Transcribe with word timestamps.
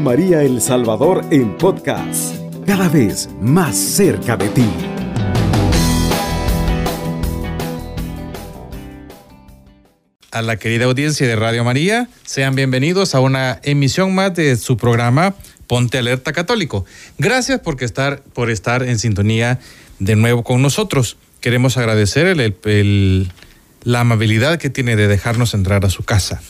María 0.00 0.42
El 0.42 0.60
Salvador 0.60 1.24
en 1.30 1.56
podcast, 1.56 2.34
cada 2.66 2.88
vez 2.88 3.28
más 3.40 3.76
cerca 3.76 4.36
de 4.36 4.48
ti. 4.48 4.68
A 10.30 10.42
la 10.42 10.56
querida 10.56 10.84
audiencia 10.84 11.26
de 11.26 11.36
Radio 11.36 11.64
María, 11.64 12.08
sean 12.24 12.54
bienvenidos 12.54 13.14
a 13.14 13.20
una 13.20 13.60
emisión 13.62 14.14
más 14.14 14.34
de 14.34 14.56
su 14.56 14.76
programa 14.76 15.34
Ponte 15.66 15.98
Alerta 15.98 16.32
Católico. 16.32 16.84
Gracias 17.18 17.60
por 17.60 17.82
estar, 17.82 18.22
por 18.22 18.50
estar 18.50 18.82
en 18.82 18.98
sintonía 18.98 19.60
de 19.98 20.16
nuevo 20.16 20.42
con 20.42 20.62
nosotros. 20.62 21.16
Queremos 21.40 21.76
agradecer 21.76 22.36
la 23.82 24.00
amabilidad 24.00 24.58
que 24.58 24.70
tiene 24.70 24.96
de 24.96 25.08
dejarnos 25.08 25.54
entrar 25.54 25.84
a 25.84 25.90
su 25.90 26.02
casa. 26.02 26.42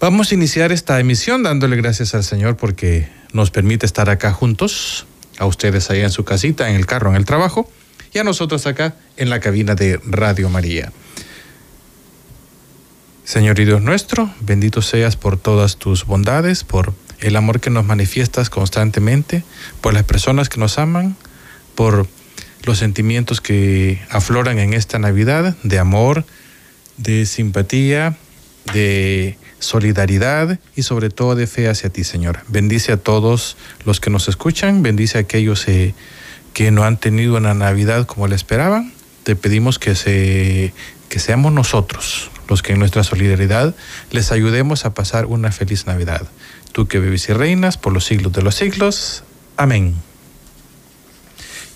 Vamos 0.00 0.30
a 0.30 0.36
iniciar 0.36 0.70
esta 0.70 1.00
emisión 1.00 1.42
dándole 1.42 1.74
gracias 1.74 2.14
al 2.14 2.22
Señor 2.22 2.56
porque 2.56 3.08
nos 3.32 3.50
permite 3.50 3.84
estar 3.84 4.08
acá 4.10 4.32
juntos, 4.32 5.06
a 5.38 5.46
ustedes 5.46 5.90
allá 5.90 6.04
en 6.04 6.12
su 6.12 6.24
casita, 6.24 6.70
en 6.70 6.76
el 6.76 6.86
carro, 6.86 7.10
en 7.10 7.16
el 7.16 7.24
trabajo, 7.24 7.68
y 8.14 8.20
a 8.20 8.24
nosotros 8.24 8.68
acá 8.68 8.94
en 9.16 9.28
la 9.28 9.40
cabina 9.40 9.74
de 9.74 10.00
Radio 10.04 10.48
María. 10.50 10.92
Señor 13.24 13.58
y 13.58 13.64
Dios 13.64 13.82
nuestro, 13.82 14.32
bendito 14.38 14.82
seas 14.82 15.16
por 15.16 15.36
todas 15.36 15.78
tus 15.78 16.06
bondades, 16.06 16.62
por 16.62 16.94
el 17.18 17.34
amor 17.34 17.58
que 17.58 17.70
nos 17.70 17.84
manifiestas 17.84 18.50
constantemente, 18.50 19.42
por 19.80 19.94
las 19.94 20.04
personas 20.04 20.48
que 20.48 20.60
nos 20.60 20.78
aman, 20.78 21.16
por 21.74 22.06
los 22.62 22.78
sentimientos 22.78 23.40
que 23.40 24.00
afloran 24.10 24.60
en 24.60 24.74
esta 24.74 25.00
Navidad 25.00 25.56
de 25.64 25.80
amor, 25.80 26.24
de 26.98 27.26
simpatía, 27.26 28.16
de 28.72 29.38
solidaridad 29.58 30.58
y 30.76 30.82
sobre 30.82 31.10
todo 31.10 31.34
de 31.34 31.46
fe 31.46 31.68
hacia 31.68 31.90
ti, 31.90 32.04
Señor. 32.04 32.40
Bendice 32.48 32.92
a 32.92 32.96
todos 32.96 33.56
los 33.84 34.00
que 34.00 34.10
nos 34.10 34.28
escuchan, 34.28 34.82
bendice 34.82 35.18
a 35.18 35.22
aquellos 35.22 35.66
eh, 35.68 35.94
que 36.54 36.70
no 36.70 36.84
han 36.84 36.96
tenido 36.96 37.36
una 37.36 37.54
Navidad 37.54 38.06
como 38.06 38.28
la 38.28 38.34
esperaban. 38.34 38.92
Te 39.24 39.36
pedimos 39.36 39.78
que, 39.78 39.94
se, 39.94 40.72
que 41.08 41.18
seamos 41.18 41.52
nosotros 41.52 42.30
los 42.48 42.62
que 42.62 42.72
en 42.72 42.78
nuestra 42.78 43.04
solidaridad 43.04 43.74
les 44.10 44.32
ayudemos 44.32 44.84
a 44.86 44.94
pasar 44.94 45.26
una 45.26 45.52
feliz 45.52 45.86
Navidad. 45.86 46.26
Tú 46.72 46.88
que 46.88 46.98
vives 46.98 47.28
y 47.28 47.32
reinas 47.32 47.76
por 47.76 47.92
los 47.92 48.04
siglos 48.04 48.32
de 48.32 48.42
los 48.42 48.54
siglos. 48.54 49.22
Amén. 49.56 49.94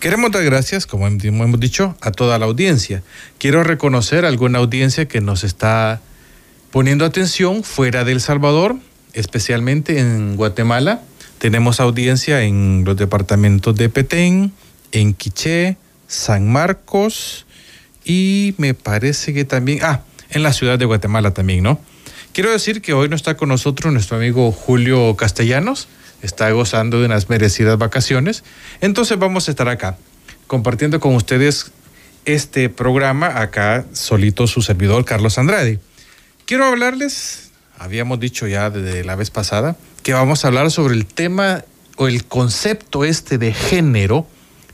Queremos 0.00 0.32
dar 0.32 0.44
gracias, 0.44 0.86
como 0.86 1.06
hemos 1.06 1.60
dicho, 1.60 1.96
a 2.00 2.10
toda 2.10 2.38
la 2.38 2.46
audiencia. 2.46 3.02
Quiero 3.38 3.62
reconocer 3.62 4.24
alguna 4.24 4.58
audiencia 4.58 5.06
que 5.06 5.20
nos 5.20 5.44
está 5.44 6.00
Poniendo 6.72 7.04
atención 7.04 7.64
fuera 7.64 8.02
de 8.02 8.12
El 8.12 8.22
Salvador, 8.22 8.76
especialmente 9.12 9.98
en 9.98 10.36
Guatemala, 10.36 11.02
tenemos 11.36 11.80
audiencia 11.80 12.44
en 12.44 12.84
los 12.86 12.96
departamentos 12.96 13.76
de 13.76 13.90
Petén, 13.90 14.52
en 14.90 15.12
Quiché, 15.12 15.76
San 16.06 16.50
Marcos 16.50 17.44
y 18.06 18.54
me 18.56 18.72
parece 18.72 19.34
que 19.34 19.44
también, 19.44 19.80
ah, 19.82 20.00
en 20.30 20.42
la 20.42 20.54
ciudad 20.54 20.78
de 20.78 20.86
Guatemala 20.86 21.34
también, 21.34 21.62
¿no? 21.62 21.78
Quiero 22.32 22.50
decir 22.50 22.80
que 22.80 22.94
hoy 22.94 23.10
no 23.10 23.16
está 23.16 23.36
con 23.36 23.50
nosotros 23.50 23.92
nuestro 23.92 24.16
amigo 24.16 24.50
Julio 24.50 25.14
Castellanos, 25.14 25.88
está 26.22 26.50
gozando 26.52 27.00
de 27.00 27.04
unas 27.04 27.28
merecidas 27.28 27.76
vacaciones, 27.76 28.44
entonces 28.80 29.18
vamos 29.18 29.46
a 29.46 29.50
estar 29.50 29.68
acá 29.68 29.98
compartiendo 30.46 31.00
con 31.00 31.16
ustedes 31.16 31.70
este 32.24 32.70
programa 32.70 33.42
acá 33.42 33.84
solito 33.92 34.46
su 34.46 34.62
servidor 34.62 35.04
Carlos 35.04 35.36
Andrade. 35.36 35.78
Quiero 36.44 36.66
hablarles, 36.66 37.50
habíamos 37.78 38.18
dicho 38.18 38.48
ya 38.48 38.68
desde 38.68 39.04
la 39.04 39.14
vez 39.14 39.30
pasada, 39.30 39.76
que 40.02 40.12
vamos 40.12 40.44
a 40.44 40.48
hablar 40.48 40.70
sobre 40.72 40.94
el 40.94 41.06
tema 41.06 41.64
o 41.96 42.08
el 42.08 42.24
concepto 42.24 43.04
este 43.04 43.38
de 43.38 43.52
género 43.54 44.26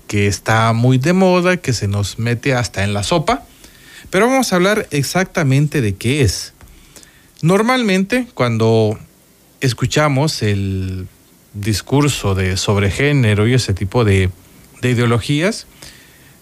que 0.07 0.27
está 0.27 0.73
muy 0.73 0.97
de 0.97 1.13
moda, 1.13 1.59
que 1.59 1.75
se 1.75 1.87
nos 1.87 2.19
mete 2.19 2.55
hasta 2.55 2.85
en 2.85 2.95
la 2.95 3.03
sopa, 3.03 3.45
pero 4.09 4.27
vamos 4.27 4.53
a 4.53 4.57
hablar 4.57 4.89
exactamente 4.91 5.83
de 5.83 5.95
qué 5.95 6.23
es. 6.23 6.55
Normalmente 7.43 8.27
cuando 8.33 8.99
escuchamos 9.61 10.43
el 10.43 11.07
discurso 11.53 12.35
de 12.35 12.57
sobre 12.57 12.91
género 12.91 13.47
y 13.47 13.53
ese 13.53 13.75
tipo 13.75 14.05
de, 14.05 14.31
de 14.81 14.91
ideologías, 14.91 15.67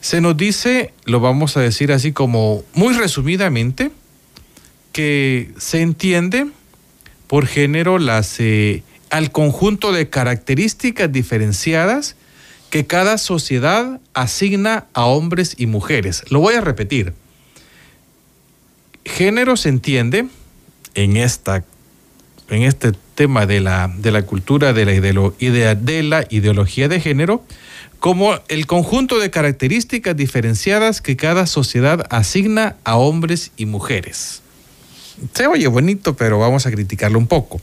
se 0.00 0.20
nos 0.20 0.36
dice, 0.36 0.94
lo 1.04 1.18
vamos 1.18 1.56
a 1.56 1.60
decir 1.60 1.90
así 1.90 2.12
como 2.12 2.62
muy 2.74 2.94
resumidamente, 2.94 3.90
que 4.96 5.52
se 5.58 5.82
entiende 5.82 6.46
por 7.26 7.46
género 7.46 7.98
las, 7.98 8.40
eh, 8.40 8.82
al 9.10 9.30
conjunto 9.30 9.92
de 9.92 10.08
características 10.08 11.12
diferenciadas 11.12 12.16
que 12.70 12.86
cada 12.86 13.18
sociedad 13.18 14.00
asigna 14.14 14.86
a 14.94 15.04
hombres 15.04 15.54
y 15.58 15.66
mujeres. 15.66 16.24
Lo 16.30 16.40
voy 16.40 16.54
a 16.54 16.62
repetir. 16.62 17.12
Género 19.04 19.58
se 19.58 19.68
entiende 19.68 20.28
en, 20.94 21.18
esta, 21.18 21.62
en 22.48 22.62
este 22.62 22.92
tema 23.14 23.44
de 23.44 23.60
la, 23.60 23.92
de 23.98 24.10
la 24.12 24.22
cultura 24.22 24.72
de 24.72 24.86
la, 24.86 25.74
de 25.74 26.02
la 26.04 26.26
ideología 26.30 26.88
de 26.88 27.00
género 27.00 27.44
como 28.00 28.38
el 28.48 28.66
conjunto 28.66 29.18
de 29.18 29.30
características 29.30 30.16
diferenciadas 30.16 31.02
que 31.02 31.16
cada 31.16 31.46
sociedad 31.46 32.06
asigna 32.08 32.76
a 32.84 32.96
hombres 32.96 33.52
y 33.58 33.66
mujeres 33.66 34.40
se 35.34 35.46
oye 35.46 35.66
bonito, 35.66 36.16
pero 36.16 36.38
vamos 36.38 36.66
a 36.66 36.70
criticarlo 36.70 37.18
un 37.18 37.26
poco. 37.26 37.60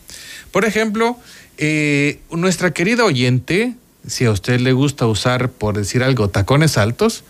Por 0.51 0.65
ejemplo, 0.65 1.17
eh, 1.57 2.19
nuestra 2.31 2.71
querida 2.71 3.05
oyente, 3.05 3.75
si 4.07 4.25
a 4.25 4.31
usted 4.31 4.59
le 4.59 4.73
gusta 4.73 5.07
usar, 5.07 5.49
por 5.49 5.77
decir 5.77 6.03
algo, 6.03 6.29
tacones 6.29 6.77
altos, 6.77 7.23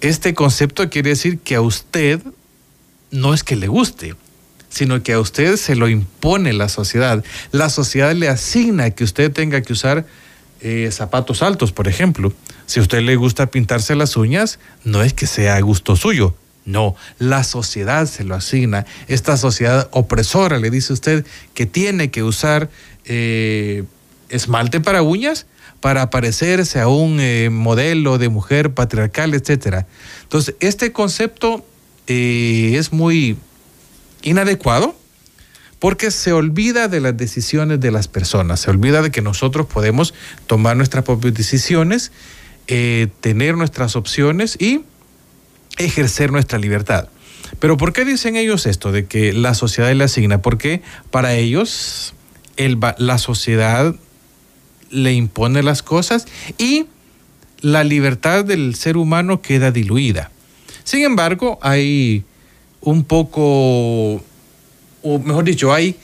este 0.00 0.34
concepto 0.34 0.88
quiere 0.90 1.10
decir 1.10 1.38
que 1.38 1.54
a 1.54 1.60
usted 1.60 2.20
no 3.10 3.34
es 3.34 3.42
que 3.42 3.56
le 3.56 3.68
guste, 3.68 4.14
sino 4.68 5.02
que 5.02 5.12
a 5.12 5.20
usted 5.20 5.56
se 5.56 5.74
lo 5.74 5.88
impone 5.88 6.52
la 6.52 6.68
sociedad. 6.68 7.24
La 7.52 7.70
sociedad 7.70 8.14
le 8.14 8.28
asigna 8.28 8.90
que 8.90 9.04
usted 9.04 9.32
tenga 9.32 9.60
que 9.62 9.72
usar 9.72 10.06
eh, 10.60 10.88
zapatos 10.92 11.42
altos, 11.42 11.72
por 11.72 11.88
ejemplo. 11.88 12.32
Si 12.66 12.80
a 12.80 12.82
usted 12.82 13.00
le 13.00 13.16
gusta 13.16 13.46
pintarse 13.46 13.94
las 13.94 14.16
uñas, 14.16 14.58
no 14.84 15.02
es 15.02 15.14
que 15.14 15.26
sea 15.26 15.56
a 15.56 15.60
gusto 15.60 15.96
suyo, 15.96 16.34
no, 16.68 16.94
la 17.18 17.44
sociedad 17.44 18.06
se 18.06 18.24
lo 18.24 18.34
asigna. 18.34 18.84
Esta 19.06 19.38
sociedad 19.38 19.88
opresora 19.90 20.58
le 20.58 20.70
dice 20.70 20.92
usted 20.92 21.24
que 21.54 21.64
tiene 21.64 22.10
que 22.10 22.22
usar 22.22 22.68
eh, 23.06 23.84
esmalte 24.28 24.78
para 24.80 25.00
uñas 25.00 25.46
para 25.80 26.10
parecerse 26.10 26.78
a 26.80 26.88
un 26.88 27.20
eh, 27.20 27.48
modelo 27.48 28.18
de 28.18 28.28
mujer 28.28 28.74
patriarcal, 28.74 29.32
etc. 29.32 29.86
Entonces, 30.24 30.56
este 30.60 30.92
concepto 30.92 31.64
eh, 32.06 32.74
es 32.76 32.92
muy 32.92 33.38
inadecuado 34.20 34.94
porque 35.78 36.10
se 36.10 36.34
olvida 36.34 36.88
de 36.88 37.00
las 37.00 37.16
decisiones 37.16 37.80
de 37.80 37.92
las 37.92 38.08
personas, 38.08 38.60
se 38.60 38.70
olvida 38.70 39.00
de 39.00 39.10
que 39.10 39.22
nosotros 39.22 39.66
podemos 39.68 40.12
tomar 40.46 40.76
nuestras 40.76 41.04
propias 41.04 41.32
decisiones, 41.32 42.12
tener 42.66 43.56
nuestras 43.56 43.96
opciones 43.96 44.60
y 44.60 44.82
ejercer 45.78 46.32
nuestra 46.32 46.58
libertad. 46.58 47.08
Pero 47.60 47.76
¿por 47.76 47.92
qué 47.92 48.04
dicen 48.04 48.36
ellos 48.36 48.66
esto 48.66 48.92
de 48.92 49.06
que 49.06 49.32
la 49.32 49.54
sociedad 49.54 49.92
le 49.92 50.04
asigna? 50.04 50.42
Porque 50.42 50.82
para 51.10 51.34
ellos 51.34 52.14
el, 52.56 52.78
la 52.98 53.18
sociedad 53.18 53.94
le 54.90 55.12
impone 55.12 55.62
las 55.62 55.82
cosas 55.82 56.26
y 56.58 56.86
la 57.60 57.84
libertad 57.84 58.44
del 58.44 58.74
ser 58.74 58.96
humano 58.96 59.42
queda 59.42 59.70
diluida. 59.70 60.30
Sin 60.84 61.04
embargo, 61.04 61.58
hay 61.62 62.24
un 62.80 63.04
poco, 63.04 64.22
o 65.02 65.18
mejor 65.24 65.44
dicho, 65.44 65.72
hay 65.72 65.96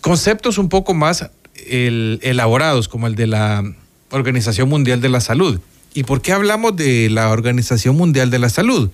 conceptos 0.00 0.58
un 0.58 0.68
poco 0.68 0.94
más 0.94 1.30
elaborados, 1.54 2.88
como 2.88 3.06
el 3.06 3.14
de 3.14 3.26
la 3.26 3.64
Organización 4.10 4.68
Mundial 4.68 5.00
de 5.00 5.08
la 5.08 5.20
Salud, 5.20 5.60
¿Y 5.92 6.04
por 6.04 6.22
qué 6.22 6.32
hablamos 6.32 6.76
de 6.76 7.08
la 7.10 7.30
Organización 7.30 7.96
Mundial 7.96 8.30
de 8.30 8.38
la 8.38 8.48
Salud? 8.48 8.90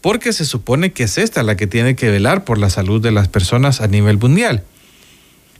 Porque 0.00 0.32
se 0.32 0.44
supone 0.44 0.92
que 0.92 1.04
es 1.04 1.18
esta 1.18 1.42
la 1.42 1.56
que 1.56 1.66
tiene 1.66 1.96
que 1.96 2.10
velar 2.10 2.44
por 2.44 2.58
la 2.58 2.70
salud 2.70 3.02
de 3.02 3.10
las 3.10 3.28
personas 3.28 3.80
a 3.80 3.88
nivel 3.88 4.18
mundial. 4.18 4.62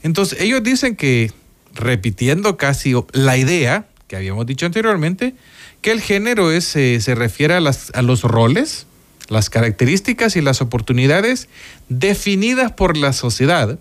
Entonces, 0.01 0.39
ellos 0.41 0.63
dicen 0.63 0.95
que, 0.95 1.31
repitiendo 1.75 2.57
casi 2.57 2.93
la 3.11 3.37
idea 3.37 3.85
que 4.07 4.15
habíamos 4.15 4.45
dicho 4.45 4.65
anteriormente, 4.65 5.35
que 5.81 5.91
el 5.91 6.01
género 6.01 6.51
es, 6.51 6.75
eh, 6.75 6.99
se 6.99 7.15
refiere 7.15 7.53
a, 7.53 7.59
las, 7.59 7.91
a 7.93 8.01
los 8.01 8.23
roles, 8.23 8.87
las 9.29 9.49
características 9.49 10.35
y 10.35 10.41
las 10.41 10.61
oportunidades 10.61 11.47
definidas 11.89 12.71
por 12.71 12.97
la 12.97 13.13
sociedad 13.13 13.77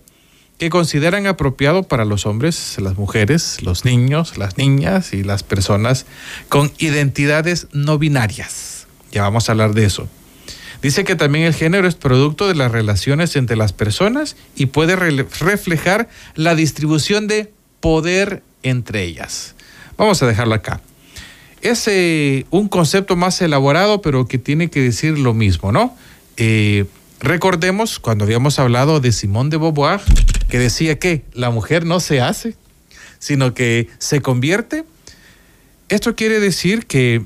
que 0.59 0.71
consideran 0.71 1.27
apropiado 1.27 1.85
para 1.85 2.05
los 2.05 2.27
hombres, 2.27 2.77
las 2.81 2.97
mujeres, 2.97 3.63
los 3.63 3.85
niños, 3.85 4.37
las 4.37 4.59
niñas 4.59 5.13
y 5.13 5.23
las 5.23 5.45
personas 5.45 6.05
con 6.49 6.73
identidades 6.79 7.69
no 7.73 7.99
binarias. 7.99 8.87
Ya 9.13 9.23
vamos 9.23 9.49
a 9.49 9.53
hablar 9.53 9.73
de 9.73 9.85
eso. 9.85 10.09
Dice 10.83 11.05
que 11.05 11.17
también 11.17 11.45
el 11.45 11.55
género 11.55 11.89
es 11.89 11.95
producto 11.95 12.47
de 12.47 12.55
las 12.55 12.71
relaciones 12.71 13.35
entre 13.37 13.57
las 13.57 13.73
personas 13.73 14.37
y 14.55 14.67
puede 14.67 14.97
reflejar 14.97 16.09
la 16.35 16.55
distribución 16.55 17.27
de 17.27 17.53
poder 17.81 18.43
entre 18.63 19.05
ellas. 19.05 19.55
Vamos 19.97 20.23
a 20.23 20.27
dejarlo 20.27 20.55
acá. 20.55 20.81
Es 21.63 21.89
eh, 21.89 22.47
un 22.51 22.69
concepto 22.69 23.17
más 23.17 23.41
elaborado, 23.43 24.01
pero 24.01 24.29
que 24.29 24.39
tiene 24.39 24.71
que 24.71 24.81
decir 24.81 25.19
lo 25.19 25.35
mismo, 25.35 25.73
¿no? 25.73 25.97
Eh, 26.37 26.85
recordemos 27.21 27.99
cuando 27.99 28.25
habíamos 28.25 28.59
hablado 28.59 29.01
de 29.01 29.13
Simón 29.13 29.51
de 29.51 29.57
Beauvoir, 29.57 30.01
que 30.49 30.59
decía 30.59 30.99
que 30.99 31.25
la 31.33 31.51
mujer 31.51 31.85
no 31.85 32.01
se 32.01 32.21
hace, 32.21 32.57
sino 33.19 33.55
que 33.55 33.89
se 33.99 34.21
convierte. 34.21 34.85
Esto 35.89 36.15
quiere 36.15 36.41
decir 36.41 36.87
que 36.87 37.25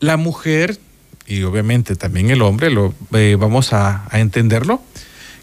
la 0.00 0.16
mujer, 0.16 0.78
y 1.26 1.42
obviamente 1.42 1.96
también 1.96 2.30
el 2.30 2.42
hombre, 2.42 2.70
lo, 2.70 2.94
eh, 3.12 3.36
vamos 3.38 3.72
a, 3.72 4.06
a 4.10 4.20
entenderlo, 4.20 4.80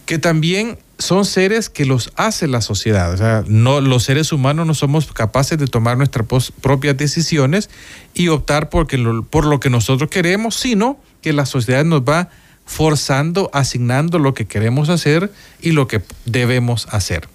que 0.05 0.19
también 0.19 0.77
son 0.99 1.25
seres 1.25 1.69
que 1.69 1.85
los 1.85 2.11
hace 2.15 2.47
la 2.47 2.61
sociedad. 2.61 3.13
O 3.13 3.17
sea, 3.17 3.43
no, 3.47 3.81
los 3.81 4.03
seres 4.03 4.31
humanos 4.31 4.65
no 4.65 4.73
somos 4.73 5.11
capaces 5.11 5.57
de 5.57 5.67
tomar 5.67 5.97
nuestras 5.97 6.51
propias 6.61 6.97
decisiones 6.97 7.69
y 8.13 8.29
optar 8.29 8.69
porque 8.69 8.97
por 9.29 9.45
lo 9.45 9.59
que 9.59 9.69
nosotros 9.69 10.09
queremos, 10.09 10.55
sino 10.55 10.99
que 11.21 11.33
la 11.33 11.45
sociedad 11.45 11.83
nos 11.83 12.01
va 12.01 12.29
forzando, 12.65 13.49
asignando 13.53 14.19
lo 14.19 14.33
que 14.33 14.45
queremos 14.45 14.89
hacer 14.89 15.31
y 15.61 15.71
lo 15.71 15.87
que 15.87 16.01
debemos 16.25 16.87
hacer. 16.91 17.27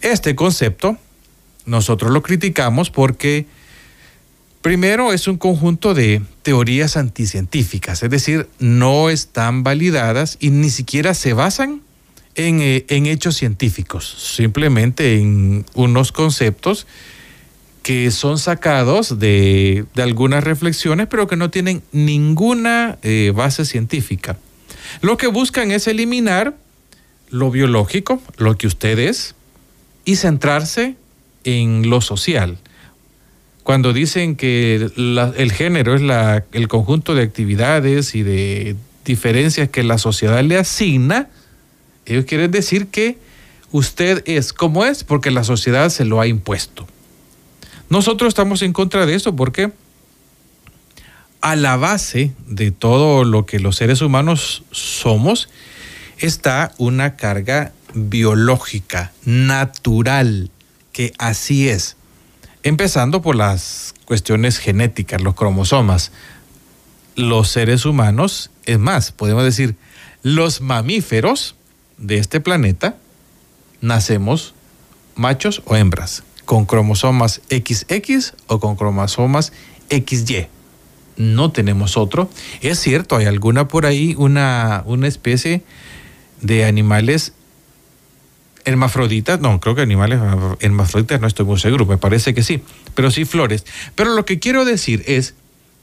Este 0.00 0.34
concepto 0.34 0.98
nosotros 1.64 2.12
lo 2.12 2.22
criticamos 2.22 2.90
porque 2.90 3.46
primero 4.62 5.12
es 5.12 5.28
un 5.28 5.36
conjunto 5.36 5.94
de 5.94 6.22
teorías 6.42 6.96
anticientíficas, 6.96 8.02
es 8.02 8.10
decir, 8.10 8.48
no 8.58 9.10
están 9.10 9.62
validadas 9.62 10.38
y 10.40 10.50
ni 10.50 10.70
siquiera 10.70 11.14
se 11.14 11.32
basan 11.32 11.82
eh, 12.36 12.84
en, 12.88 13.06
hechos 13.06 13.36
científicos, 13.36 14.34
simplemente 14.36 15.18
en 15.18 15.64
unos 15.74 16.12
conceptos 16.12 16.86
que 17.86 18.10
son 18.10 18.36
sacados 18.36 19.20
de, 19.20 19.84
algunas 19.96 20.42
reflexiones, 20.42 21.06
pero 21.06 21.28
que 21.28 21.36
no 21.36 21.50
tienen 21.50 21.84
ninguna 21.92 22.98
eh, 23.04 23.32
base 23.32 23.64
científica. 23.64 24.36
Lo 25.02 25.16
que 25.16 25.28
buscan 25.28 25.70
es 25.70 25.86
eliminar 25.86 26.56
lo 27.30 27.52
biológico, 27.52 28.20
lo 28.38 28.58
que 28.58 28.66
usted 28.66 28.98
es, 28.98 29.36
y 30.04 30.16
centrarse 30.16 30.96
en 31.44 31.88
lo 31.88 32.00
social. 32.00 32.58
Cuando 33.62 33.92
dicen 33.92 34.34
que 34.34 34.90
el 35.36 35.52
género 35.52 35.94
es 35.94 36.42
el 36.54 36.66
conjunto 36.66 37.14
de 37.14 37.22
actividades 37.22 38.16
y 38.16 38.24
de 38.24 38.74
diferencias 39.04 39.68
que 39.68 39.84
la 39.84 39.98
sociedad 39.98 40.42
le 40.42 40.58
asigna, 40.58 41.28
ellos 42.04 42.24
quieren 42.24 42.50
decir 42.50 42.88
que 42.88 43.16
usted 43.70 44.24
es 44.26 44.52
como 44.52 44.84
es 44.84 45.04
porque 45.04 45.30
la 45.30 45.44
sociedad 45.44 45.88
se 45.88 46.04
lo 46.04 46.20
ha 46.20 46.26
impuesto. 46.26 46.88
Nosotros 47.88 48.28
estamos 48.28 48.62
en 48.62 48.72
contra 48.72 49.06
de 49.06 49.14
eso 49.14 49.36
porque 49.36 49.72
a 51.40 51.56
la 51.56 51.76
base 51.76 52.32
de 52.46 52.70
todo 52.70 53.24
lo 53.24 53.46
que 53.46 53.60
los 53.60 53.76
seres 53.76 54.00
humanos 54.00 54.64
somos 54.70 55.48
está 56.18 56.72
una 56.78 57.16
carga 57.16 57.72
biológica, 57.94 59.12
natural, 59.24 60.50
que 60.92 61.12
así 61.18 61.68
es. 61.68 61.96
Empezando 62.62 63.22
por 63.22 63.36
las 63.36 63.94
cuestiones 64.06 64.58
genéticas, 64.58 65.20
los 65.22 65.34
cromosomas. 65.34 66.12
Los 67.14 67.48
seres 67.48 67.86
humanos, 67.86 68.50
es 68.66 68.78
más, 68.78 69.12
podemos 69.12 69.44
decir, 69.44 69.76
los 70.22 70.60
mamíferos, 70.60 71.54
de 71.98 72.18
este 72.18 72.40
planeta 72.40 72.96
nacemos 73.80 74.54
machos 75.14 75.62
o 75.64 75.76
hembras, 75.76 76.22
con 76.46 76.64
cromosomas 76.64 77.42
XX 77.50 78.32
o 78.46 78.58
con 78.58 78.76
cromosomas 78.76 79.52
XY. 79.90 80.46
No 81.18 81.52
tenemos 81.52 81.96
otro. 81.96 82.30
Es 82.62 82.78
cierto, 82.78 83.16
hay 83.16 83.26
alguna 83.26 83.68
por 83.68 83.84
ahí, 83.84 84.14
una, 84.16 84.82
una 84.86 85.08
especie 85.08 85.62
de 86.40 86.64
animales 86.64 87.34
hermafroditas, 88.64 89.40
no, 89.40 89.60
creo 89.60 89.76
que 89.76 89.82
animales 89.82 90.20
hermafroditas 90.60 91.20
no 91.20 91.28
estoy 91.28 91.46
muy 91.46 91.58
seguro, 91.58 91.86
me 91.86 91.98
parece 91.98 92.34
que 92.34 92.42
sí, 92.42 92.62
pero 92.94 93.10
sí 93.10 93.24
flores. 93.24 93.64
Pero 93.94 94.14
lo 94.14 94.24
que 94.24 94.40
quiero 94.40 94.64
decir 94.64 95.04
es 95.06 95.34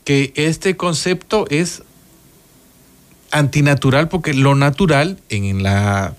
que 0.03 0.33
este 0.35 0.75
concepto 0.75 1.45
es 1.49 1.83
antinatural 3.31 4.09
porque 4.09 4.33
lo 4.33 4.55
natural 4.55 5.17
en 5.29 5.63
la, 5.63 6.13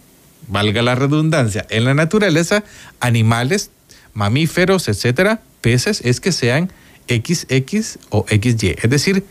valga 0.49 0.81
la 0.83 0.95
redundancia, 0.95 1.67
en 1.69 1.85
la 1.85 1.93
naturaleza, 1.93 2.65
animales, 2.99 3.71
mamíferos, 4.15 4.89
etcétera, 4.89 5.43
peces, 5.61 6.01
es 6.05 6.21
que 6.21 6.33
sean 6.33 6.73
XX 7.09 7.99
o 8.11 8.25
XY, 8.29 8.77
es 8.83 8.91
decir, 8.91 9.25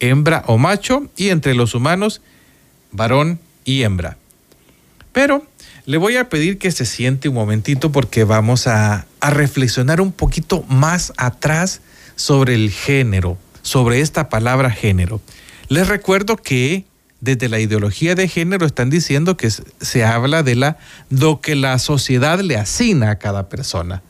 hembra 0.00 0.44
o 0.46 0.58
macho, 0.58 1.08
y 1.16 1.30
entre 1.30 1.54
los 1.54 1.74
humanos, 1.74 2.20
varón 2.92 3.40
y 3.64 3.82
hembra. 3.82 4.16
Pero 5.12 5.46
le 5.86 5.98
voy 5.98 6.16
a 6.16 6.28
pedir 6.28 6.58
que 6.58 6.72
se 6.72 6.84
siente 6.84 7.28
un 7.28 7.36
momentito 7.36 7.92
porque 7.92 8.24
vamos 8.24 8.66
a, 8.66 9.06
reflexionar 9.20 10.00
un 10.00 10.12
poquito 10.12 10.62
más 10.68 11.12
atrás 11.16 11.80
sobre 12.14 12.54
el 12.54 12.70
género, 12.70 13.36
sobre 13.62 14.00
esta 14.00 14.28
palabra 14.28 14.70
género. 14.70 15.20
Les 15.68 15.88
recuerdo 15.88 16.36
que 16.36 16.84
desde 17.20 17.48
la 17.48 17.58
ideología 17.58 18.14
de 18.14 18.28
género 18.28 18.66
están 18.66 18.88
diciendo 18.88 19.36
que 19.36 19.50
se 19.50 20.04
habla 20.04 20.44
de 20.44 20.54
la, 20.54 20.78
lo 21.10 21.40
que 21.40 21.56
la 21.56 21.76
sociedad 21.80 22.38
le 22.38 22.56
asigna 22.56 23.10
a 23.10 23.18
cada 23.18 23.48
persona. 23.48 24.02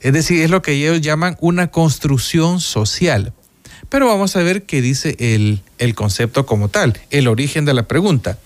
Es 0.00 0.12
decir, 0.12 0.42
es 0.42 0.50
lo 0.50 0.62
que 0.62 0.72
ellos 0.72 1.00
llaman 1.00 1.36
una 1.40 1.68
construcción 1.68 2.60
social. 2.60 3.32
Pero 3.88 4.06
vamos 4.06 4.36
a 4.36 4.42
ver 4.42 4.64
qué 4.64 4.80
dice 4.80 5.16
el, 5.18 5.62
el 5.78 5.94
concepto 5.94 6.46
como 6.46 6.68
tal, 6.68 7.00
el 7.10 7.28
origen 7.28 7.64
de 7.64 7.74
la 7.74 7.88
pregunta. 7.88 8.38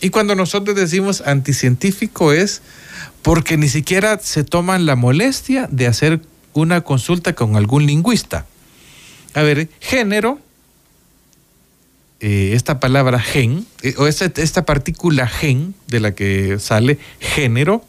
Y 0.00 0.10
cuando 0.10 0.34
nosotros 0.34 0.76
decimos 0.76 1.22
anticientífico 1.26 2.32
es 2.32 2.62
porque 3.22 3.56
ni 3.56 3.68
siquiera 3.68 4.18
se 4.20 4.44
toman 4.44 4.86
la 4.86 4.94
molestia 4.94 5.68
de 5.70 5.86
hacer 5.88 6.20
una 6.52 6.82
consulta 6.82 7.34
con 7.34 7.56
algún 7.56 7.86
lingüista. 7.86 8.46
A 9.34 9.42
ver, 9.42 9.68
género 9.80 10.40
eh, 12.20 12.50
esta 12.54 12.80
palabra 12.80 13.20
gen, 13.20 13.64
eh, 13.82 13.94
o 13.96 14.08
esta, 14.08 14.24
esta, 14.42 14.64
partícula 14.64 15.28
gen 15.28 15.74
de 15.86 16.00
la 16.00 16.16
que 16.16 16.58
sale 16.58 16.98
género, 17.20 17.84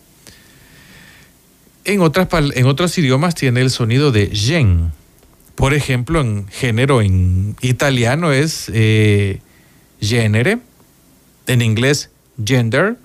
en, 1.86 2.02
otras, 2.02 2.28
en 2.56 2.66
otros 2.66 2.98
idiomas 2.98 3.36
tiene 3.36 3.62
el 3.62 3.70
sonido 3.70 4.12
de 4.12 4.28
gen. 4.28 4.92
Por 5.56 5.74
ejemplo, 5.74 6.22
en 6.22 6.48
género 6.48 7.02
en 7.02 7.56
italiano 7.62 8.32
es 8.32 8.72
eh, 8.74 9.42
genere, 10.00 10.60
en 11.48 11.62
inglés 11.62 12.10
gender, 12.44 12.98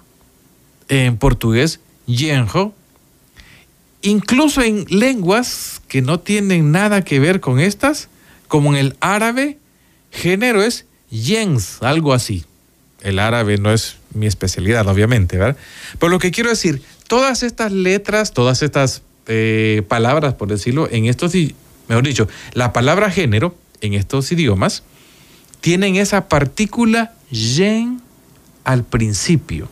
en 0.89 1.17
portugués 1.17 1.81
genro. 2.07 2.75
Incluso 4.03 4.61
en 4.63 4.85
lenguas 4.89 5.81
que 5.89 6.03
no 6.03 6.21
tienen 6.21 6.71
nada 6.71 7.03
que 7.03 7.19
ver 7.19 7.41
con 7.41 7.59
estas, 7.59 8.09
como 8.49 8.71
en 8.71 8.77
el 8.77 8.97
árabe, 9.01 9.59
género 10.11 10.63
es 10.63 10.87
Jens, 11.11 11.79
algo 11.81 12.13
así. 12.13 12.45
El 13.01 13.19
árabe 13.19 13.59
no 13.59 13.73
es 13.73 13.97
mi 14.13 14.27
especialidad, 14.27 14.87
obviamente, 14.89 15.37
¿verdad? 15.37 15.57
Pero 15.99 16.11
lo 16.11 16.19
que 16.19 16.31
quiero 16.31 16.51
decir, 16.51 16.83
todas 17.07 17.43
estas 17.43 17.73
letras, 17.73 18.33
todas 18.33 18.63
estas 18.63 19.03
eh, 19.27 19.83
palabras, 19.89 20.35
por 20.35 20.49
decirlo, 20.49 20.89
en 20.91 21.07
estos, 21.07 21.33
mejor 21.89 22.05
dicho, 22.05 22.29
la 22.53 22.73
palabra 22.73 23.11
género 23.11 23.55
en 23.81 23.95
estos 23.95 24.31
idiomas 24.33 24.83
tienen 25.61 25.97
esa 25.97 26.29
partícula 26.29 27.15
yen 27.31 28.01
al 28.65 28.85
principio. 28.85 29.69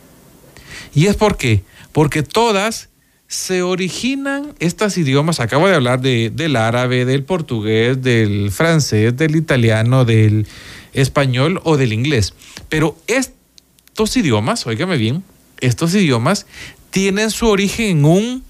¿Y 0.93 1.07
es 1.07 1.15
por 1.15 1.37
qué? 1.37 1.63
Porque 1.91 2.23
todas 2.23 2.89
se 3.27 3.63
originan, 3.63 4.53
estos 4.59 4.97
idiomas, 4.97 5.39
acabo 5.39 5.67
de 5.67 5.75
hablar 5.75 6.01
de, 6.01 6.31
del 6.33 6.55
árabe, 6.55 7.05
del 7.05 7.23
portugués, 7.23 8.01
del 8.01 8.51
francés, 8.51 9.17
del 9.17 9.35
italiano, 9.35 10.05
del 10.05 10.45
español 10.93 11.59
o 11.63 11.77
del 11.77 11.93
inglés. 11.93 12.33
Pero 12.69 12.95
estos 13.07 14.15
idiomas, 14.17 14.67
óigame 14.67 14.97
bien, 14.97 15.23
estos 15.61 15.95
idiomas 15.95 16.45
tienen 16.93 17.31
su 17.31 17.47
origen 17.47 17.87
en 17.87 18.05
un 18.05 18.43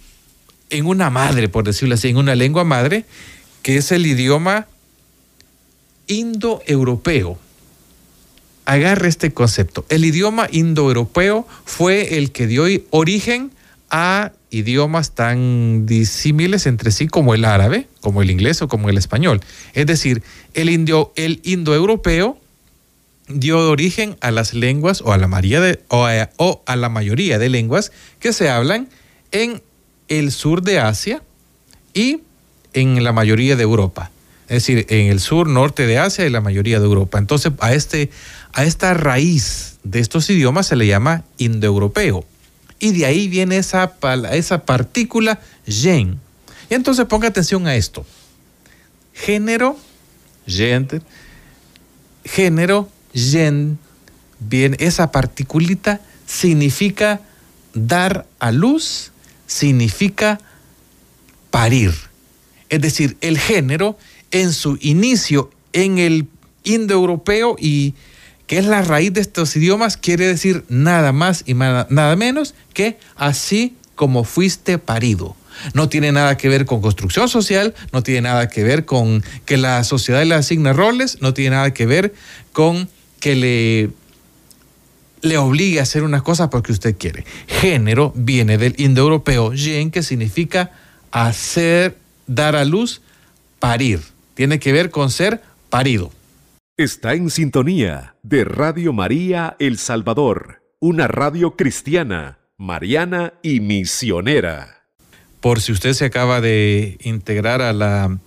en 0.69 0.85
una 0.85 1.09
madre, 1.09 1.47
por 1.47 1.63
decirlo 1.63 1.95
así, 1.95 2.09
en 2.09 2.17
una 2.17 2.35
lengua 2.35 2.65
madre, 2.65 3.05
que 3.61 3.77
es 3.77 3.91
el 3.93 4.05
idioma 4.05 4.67
indoeuropeo. 6.07 7.37
Agarre 8.65 9.07
este 9.07 9.33
concepto. 9.33 9.85
El 9.87 10.03
idioma 10.03 10.47
indoeuropeo 10.51 11.47
fue 11.63 12.17
el 12.17 12.31
que 12.31 12.47
dio 12.47 12.65
origen 12.89 13.51
a 13.89 14.33
idiomas 14.49 15.11
tan 15.11 15.85
disímiles 15.85 16.65
entre 16.65 16.91
sí 16.91 17.07
como 17.07 17.35
el 17.35 17.45
árabe, 17.45 17.87
como 18.01 18.21
el 18.21 18.29
inglés 18.29 18.61
o 18.61 18.67
como 18.67 18.89
el 18.89 18.97
español. 18.97 19.39
Es 19.73 19.85
decir, 19.85 20.21
el, 20.53 20.67
el 21.15 21.39
indoeuropeo 21.43 22.37
dio 23.27 23.69
origen 23.69 24.17
a 24.21 24.31
las 24.31 24.53
lenguas 24.53 25.01
o 25.01 25.13
a, 25.13 25.17
la 25.17 25.27
mayoría 25.27 25.61
de, 25.61 25.79
o, 25.87 26.63
a, 26.65 26.75
la 26.75 26.89
mayoría 26.89 27.39
de 27.39 27.49
lenguas 27.49 27.91
que 28.19 28.33
se 28.33 28.49
hablan 28.49 28.89
en 29.31 29.61
el 30.07 30.31
sur 30.31 30.61
de 30.61 30.79
Asia 30.79 31.23
y 31.93 32.21
en 32.73 33.03
la 33.03 33.13
mayoría 33.13 33.55
de 33.55 33.63
Europa. 33.63 34.11
Es 34.47 34.65
decir, 34.65 34.85
en 34.89 35.07
el 35.07 35.19
sur, 35.19 35.47
norte 35.47 35.87
de 35.87 35.97
Asia 35.97 36.25
y 36.25 36.29
la 36.29 36.41
mayoría 36.41 36.79
de 36.79 36.85
Europa. 36.85 37.17
Entonces, 37.17 37.53
a, 37.59 37.73
este, 37.73 38.09
a 38.51 38.65
esta 38.65 38.93
raíz 38.93 39.77
de 39.83 39.99
estos 39.99 40.29
idiomas 40.29 40.67
se 40.67 40.75
le 40.75 40.85
llama 40.85 41.23
indoeuropeo. 41.37 42.25
Y 42.79 42.91
de 42.91 43.05
ahí 43.05 43.29
viene 43.29 43.57
esa, 43.57 43.93
esa 44.31 44.65
partícula 44.65 45.39
yen. 45.65 46.19
Y 46.69 46.73
entonces 46.73 47.05
ponga 47.05 47.29
atención 47.29 47.67
a 47.67 47.75
esto. 47.75 48.05
Género, 49.13 49.77
gente, 50.45 51.01
género, 52.25 52.89
yen, 53.13 53.77
bien, 54.39 54.75
esa 54.79 55.11
particulita 55.11 56.01
significa 56.25 57.21
dar 57.73 58.25
a 58.39 58.51
luz, 58.51 59.11
significa 59.47 60.39
parir. 61.49 61.93
Es 62.69 62.81
decir, 62.81 63.17
el 63.21 63.37
género 63.37 63.97
en 64.31 64.51
su 64.51 64.77
inicio 64.81 65.51
en 65.73 65.99
el 65.99 66.27
indoeuropeo 66.63 67.55
y 67.59 67.93
que 68.47 68.57
es 68.57 68.65
la 68.65 68.81
raíz 68.81 69.13
de 69.13 69.21
estos 69.21 69.55
idiomas, 69.55 69.97
quiere 69.97 70.27
decir 70.27 70.65
nada 70.69 71.11
más 71.11 71.43
y 71.45 71.53
nada 71.53 72.15
menos 72.15 72.55
que 72.73 72.97
así 73.15 73.75
como 73.95 74.23
fuiste 74.23 74.77
parido. 74.77 75.35
No 75.73 75.87
tiene 75.87 76.11
nada 76.11 76.35
que 76.35 76.49
ver 76.49 76.65
con 76.65 76.81
construcción 76.81 77.29
social, 77.29 77.73
no 77.91 78.01
tiene 78.01 78.21
nada 78.21 78.49
que 78.49 78.63
ver 78.63 78.85
con 78.85 79.23
que 79.45 79.57
la 79.57 79.83
sociedad 79.83 80.23
le 80.25 80.35
asigne 80.35 80.73
roles, 80.73 81.21
no 81.21 81.33
tiene 81.33 81.55
nada 81.55 81.73
que 81.73 81.85
ver 81.85 82.13
con 82.51 82.89
que 83.23 83.35
le, 83.35 83.89
le 85.21 85.37
obligue 85.37 85.79
a 85.79 85.83
hacer 85.83 86.03
unas 86.03 86.23
cosas 86.23 86.49
porque 86.49 86.73
usted 86.73 86.97
quiere. 86.97 87.23
Género 87.47 88.11
viene 88.17 88.57
del 88.57 88.75
indoeuropeo 88.77 89.53
yen, 89.53 89.91
que 89.91 90.03
significa 90.03 90.71
hacer, 91.09 91.97
dar 92.27 92.57
a 92.57 92.65
luz, 92.65 93.01
parir 93.59 94.01
tiene 94.33 94.59
que 94.59 94.73
ver 94.73 94.89
con 94.89 95.09
ser 95.09 95.41
parido. 95.69 96.11
Está 96.75 97.13
en 97.13 97.29
sintonía 97.29 98.15
de 98.23 98.43
Radio 98.43 98.91
María 98.91 99.55
El 99.57 99.77
Salvador, 99.77 100.61
una 100.81 101.07
radio 101.07 101.55
cristiana, 101.55 102.39
mariana 102.57 103.35
y 103.41 103.61
misionera. 103.61 104.83
Por 105.39 105.61
si 105.61 105.71
usted 105.71 105.93
se 105.93 106.03
acaba 106.03 106.41
de 106.41 106.97
integrar 107.03 107.61
a 107.61 107.71
la 107.71 108.17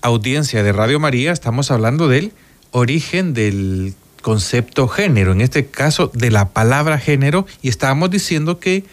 audiencia 0.00 0.64
de 0.64 0.72
Radio 0.72 0.98
María, 0.98 1.30
estamos 1.30 1.70
hablando 1.70 2.08
del 2.08 2.32
origen 2.72 3.34
del 3.34 3.94
concepto 4.22 4.88
género, 4.88 5.32
en 5.32 5.40
este 5.40 5.66
caso 5.66 6.10
de 6.12 6.30
la 6.30 6.48
palabra 6.48 6.98
género, 6.98 7.46
y 7.62 7.68
estábamos 7.68 8.10
diciendo 8.10 8.58
que 8.58 8.84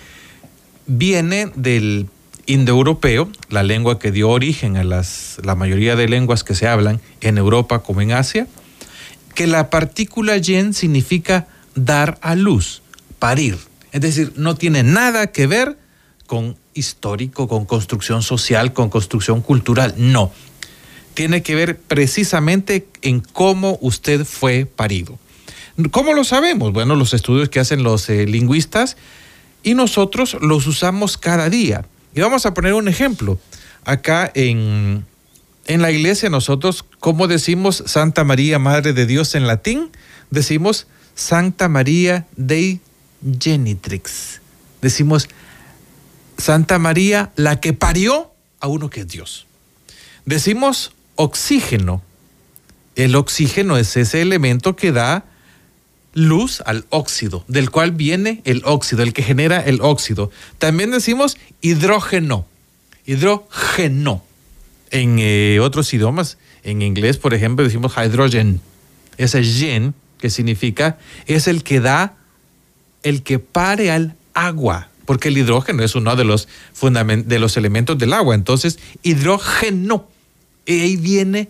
viene 0.85 1.51
del 1.55 2.07
indoeuropeo, 2.45 3.29
la 3.49 3.63
lengua 3.63 3.99
que 3.99 4.11
dio 4.11 4.29
origen 4.29 4.75
a 4.75 4.83
las, 4.83 5.37
la 5.43 5.55
mayoría 5.55 5.95
de 5.95 6.09
lenguas 6.09 6.43
que 6.43 6.55
se 6.55 6.67
hablan 6.67 6.99
en 7.21 7.37
Europa 7.37 7.79
como 7.79 8.01
en 8.01 8.11
Asia, 8.11 8.47
que 9.35 9.47
la 9.47 9.69
partícula 9.69 10.37
yen 10.37 10.73
significa 10.73 11.47
dar 11.75 12.17
a 12.21 12.35
luz, 12.35 12.81
parir. 13.19 13.57
Es 13.91 14.01
decir, 14.01 14.33
no 14.35 14.55
tiene 14.55 14.83
nada 14.83 15.27
que 15.27 15.47
ver 15.47 15.77
con 16.25 16.57
histórico, 16.73 17.47
con 17.47 17.65
construcción 17.65 18.21
social, 18.23 18.73
con 18.73 18.89
construcción 18.89 19.41
cultural, 19.41 19.93
no. 19.97 20.31
Tiene 21.19 21.43
que 21.43 21.53
ver 21.53 21.77
precisamente 21.77 22.87
en 23.01 23.19
cómo 23.19 23.77
usted 23.81 24.23
fue 24.23 24.65
parido. 24.65 25.19
¿Cómo 25.91 26.13
lo 26.13 26.23
sabemos? 26.23 26.71
Bueno, 26.71 26.95
los 26.95 27.13
estudios 27.13 27.49
que 27.49 27.59
hacen 27.59 27.83
los 27.83 28.09
eh, 28.09 28.25
lingüistas 28.25 28.95
y 29.61 29.73
nosotros 29.73 30.37
los 30.39 30.65
usamos 30.65 31.17
cada 31.17 31.49
día. 31.49 31.83
Y 32.15 32.21
vamos 32.21 32.45
a 32.45 32.53
poner 32.53 32.73
un 32.73 32.87
ejemplo. 32.87 33.37
Acá 33.83 34.31
en, 34.33 35.03
en 35.65 35.81
la 35.81 35.91
iglesia 35.91 36.29
nosotros, 36.29 36.85
¿cómo 37.01 37.27
decimos 37.27 37.83
Santa 37.85 38.23
María, 38.23 38.57
Madre 38.57 38.93
de 38.93 39.05
Dios 39.05 39.35
en 39.35 39.45
latín? 39.45 39.89
Decimos 40.29 40.87
Santa 41.15 41.67
María 41.67 42.27
Dei 42.37 42.79
Genitrix. 43.41 44.39
Decimos 44.81 45.27
Santa 46.37 46.79
María, 46.79 47.33
la 47.35 47.59
que 47.59 47.73
parió 47.73 48.31
a 48.61 48.67
uno 48.69 48.89
que 48.89 49.01
es 49.01 49.07
Dios. 49.09 49.47
Decimos 50.23 50.93
oxígeno. 51.19 52.01
El 52.95 53.15
oxígeno 53.17 53.75
es 53.75 53.97
ese 53.97 54.21
elemento 54.21 54.77
que 54.77 54.93
da 54.93 55.25
luz 56.13 56.63
al 56.65 56.85
óxido, 56.89 57.43
del 57.49 57.69
cual 57.69 57.91
viene 57.91 58.41
el 58.45 58.61
óxido, 58.63 59.03
el 59.03 59.11
que 59.11 59.21
genera 59.21 59.59
el 59.59 59.81
óxido. 59.81 60.31
También 60.59 60.91
decimos 60.91 61.37
hidrógeno, 61.59 62.45
hidrógeno. 63.05 64.23
En 64.91 65.17
eh, 65.19 65.59
otros 65.61 65.93
idiomas, 65.93 66.37
en 66.63 66.81
inglés, 66.81 67.17
por 67.17 67.33
ejemplo, 67.33 67.65
decimos 67.65 67.93
hydrogen. 67.97 68.61
Ese 69.17 69.43
gen, 69.43 69.93
que 70.19 70.29
significa, 70.29 70.97
es 71.27 71.49
el 71.49 71.63
que 71.63 71.81
da, 71.81 72.15
el 73.03 73.23
que 73.23 73.39
pare 73.39 73.91
al 73.91 74.15
agua, 74.33 74.87
porque 75.05 75.27
el 75.27 75.37
hidrógeno 75.37 75.83
es 75.83 75.95
uno 75.95 76.15
de 76.15 76.23
los, 76.23 76.47
de 76.81 77.39
los 77.39 77.57
elementos 77.57 77.97
del 77.97 78.13
agua. 78.13 78.35
Entonces, 78.35 78.79
hidrógeno. 79.03 80.07
Y 80.69 80.81
ahí 80.81 80.97
viene 80.97 81.49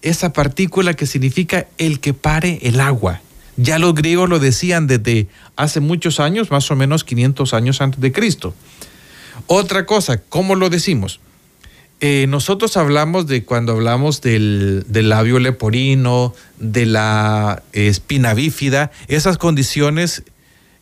esa 0.00 0.32
partícula 0.32 0.94
que 0.94 1.06
significa 1.06 1.66
el 1.76 1.98
que 1.98 2.14
pare 2.14 2.60
el 2.62 2.80
agua. 2.80 3.20
Ya 3.56 3.78
los 3.80 3.94
griegos 3.94 4.28
lo 4.28 4.38
decían 4.38 4.86
desde 4.86 5.26
hace 5.56 5.80
muchos 5.80 6.20
años, 6.20 6.50
más 6.52 6.70
o 6.70 6.76
menos 6.76 7.02
500 7.02 7.52
años 7.52 7.80
antes 7.80 8.00
de 8.00 8.12
Cristo. 8.12 8.54
Otra 9.48 9.86
cosa, 9.86 10.18
¿cómo 10.18 10.54
lo 10.54 10.70
decimos? 10.70 11.18
Eh, 12.00 12.26
nosotros 12.28 12.76
hablamos 12.76 13.26
de 13.26 13.44
cuando 13.44 13.72
hablamos 13.72 14.20
del, 14.20 14.86
labio 14.88 15.40
leporino, 15.40 16.32
de 16.58 16.86
la 16.86 17.64
espina 17.72 18.34
bífida, 18.34 18.92
esas 19.08 19.36
condiciones 19.36 20.22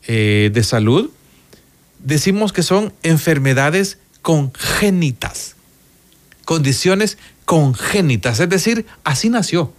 eh, 0.07 0.51
de 0.53 0.63
salud, 0.63 1.11
decimos 1.99 2.53
que 2.53 2.63
son 2.63 2.93
enfermedades 3.03 3.99
congénitas, 4.21 5.57
condiciones 6.45 7.17
congénitas, 7.49 8.41
es 8.41 8.49
decir, 8.51 8.85
así 9.05 9.31
nació. 9.31 9.73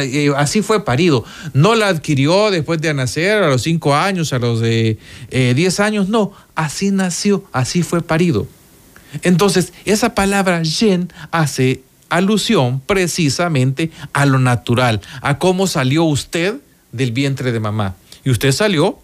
Eh, 0.00 0.32
así 0.36 0.62
fue 0.62 0.84
parido. 0.84 1.24
No 1.54 1.76
la 1.76 1.86
adquirió 1.86 2.50
después 2.50 2.80
de 2.80 2.92
nacer, 2.92 3.40
a 3.40 3.48
los 3.48 3.62
5 3.62 3.94
años, 3.94 4.32
a 4.32 4.40
los 4.40 4.58
de 4.58 4.98
10 5.30 5.78
años. 5.78 6.08
No, 6.08 6.32
así 6.56 6.90
nació, 6.90 7.44
así 7.52 7.84
fue 7.84 8.02
parido. 8.02 8.48
Entonces, 9.22 9.72
esa 9.84 10.16
palabra 10.16 10.64
yen 10.64 11.08
hace 11.30 11.82
alusión 12.08 12.82
precisamente 12.84 13.92
a 14.12 14.26
lo 14.26 14.40
natural, 14.40 15.00
a 15.22 15.38
cómo 15.38 15.68
salió 15.68 16.02
usted 16.02 16.56
del 16.90 17.12
vientre 17.12 17.52
de 17.52 17.60
mamá. 17.60 17.94
Y 18.24 18.30
usted 18.30 18.50
salió 18.50 18.98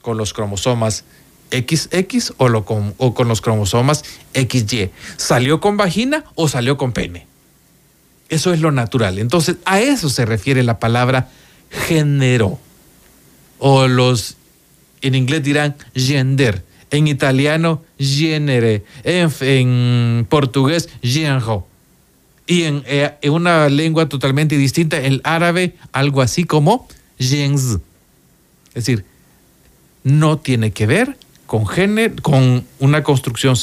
con 0.00 0.16
los 0.16 0.32
cromosomas 0.32 1.02
XX 1.50 2.32
o, 2.36 2.64
con, 2.64 2.94
o 2.98 3.14
con 3.14 3.28
los 3.28 3.40
cromosomas 3.40 4.04
XY. 4.34 4.90
¿Salió 5.16 5.60
con 5.60 5.76
vagina 5.76 6.24
o 6.34 6.48
salió 6.48 6.76
con 6.76 6.92
pene? 6.92 7.26
Eso 8.30 8.52
es 8.52 8.60
lo 8.60 8.70
natural. 8.70 9.18
Entonces, 9.18 9.56
a 9.64 9.80
eso 9.80 10.08
se 10.08 10.24
refiere 10.24 10.62
la 10.62 10.78
palabra 10.78 11.28
género. 11.70 12.58
O 13.58 13.88
los, 13.88 14.36
en 15.02 15.16
inglés 15.16 15.42
dirán 15.42 15.76
gender. 15.94 16.64
En 16.92 17.08
italiano, 17.08 17.82
genere. 17.98 18.84
En, 19.02 20.26
portugués, 20.28 20.88
genro. 21.02 21.66
Y 22.46 22.62
eh, 22.62 23.14
en, 23.20 23.32
una 23.32 23.68
lengua 23.68 24.08
totalmente 24.08 24.56
distinta, 24.56 24.98
el 24.98 25.20
árabe, 25.24 25.76
algo 25.92 26.22
así 26.22 26.44
como 26.44 26.88
gens. 27.18 27.78
Es 28.74 28.86
decir, 28.86 29.04
no 30.04 30.38
tiene 30.38 30.70
que 30.70 30.86
ver 30.86 31.16
con 31.50 31.66
género, 31.66 32.14
con 32.22 32.64
una 32.78 33.02
construcción 33.02 33.56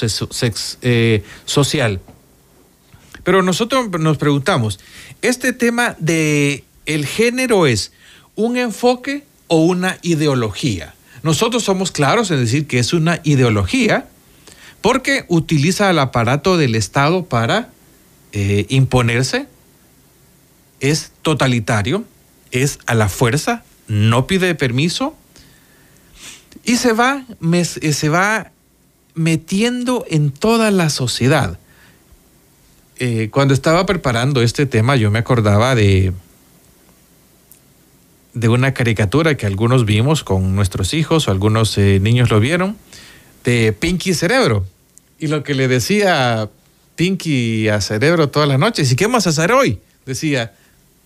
eh, 0.82 1.24
social. 1.46 2.02
Pero 3.24 3.42
nosotros 3.44 3.90
nos 3.98 4.18
preguntamos, 4.18 4.78
¿este 5.22 5.54
tema 5.54 5.96
de 5.98 6.66
el 6.86 7.06
género 7.06 7.66
es 7.66 7.94
un 8.36 8.58
enfoque 8.58 9.24
o 9.48 9.64
una 9.64 10.00
ideología? 10.02 10.96
Nosotros 11.24 11.64
somos 11.64 11.94
claros 11.94 12.30
en 12.30 12.42
decir 12.42 12.68
que 12.68 12.80
es 12.80 12.92
una 12.92 13.22
ideología 13.24 14.10
porque 14.82 15.24
utiliza 15.30 15.90
el 15.90 16.00
aparato 16.00 16.58
del 16.58 16.76
Estado 16.76 17.24
para 17.24 17.70
eh, 18.34 18.66
imponerse, 18.68 19.48
es 20.82 21.14
totalitario, 21.22 22.04
es 22.52 22.80
a 22.86 22.96
la 22.96 23.08
fuerza, 23.08 23.64
no 23.88 24.28
pide 24.28 24.56
permiso 24.56 25.16
y 26.64 26.78
se 26.78 26.94
va, 26.94 27.26
se 27.72 28.10
va 28.10 28.52
metiendo 29.16 30.06
en 30.10 30.32
toda 30.32 30.72
la 30.72 30.90
sociedad. 30.90 31.60
Eh, 33.00 33.30
cuando 33.32 33.54
estaba 33.54 33.86
preparando 33.86 34.42
este 34.42 34.66
tema, 34.66 34.96
yo 34.96 35.12
me 35.12 35.20
acordaba 35.20 35.76
de, 35.76 36.14
de 38.34 38.50
una 38.50 38.74
caricatura 38.74 39.36
que 39.38 39.46
algunos 39.46 39.86
vimos 39.86 40.24
con 40.24 40.56
nuestros 40.56 40.94
hijos 40.94 41.28
o 41.28 41.32
algunos 41.32 41.78
eh, 41.78 42.00
niños 42.00 42.30
lo 42.30 42.40
vieron, 42.40 42.78
de 43.44 43.74
Pinky 43.74 44.14
Cerebro. 44.14 44.66
Y 45.20 45.28
lo 45.28 45.44
que 45.44 45.56
le 45.56 45.68
decía 45.68 46.50
Pinky 46.96 47.70
a 47.70 47.82
Cerebro 47.82 48.30
todas 48.30 48.50
las 48.50 48.60
noches, 48.60 48.92
¿y 48.92 48.96
qué 48.96 49.06
vamos 49.06 49.28
a 49.28 49.30
hacer 49.30 49.52
hoy? 49.52 49.80
Decía, 50.06 50.54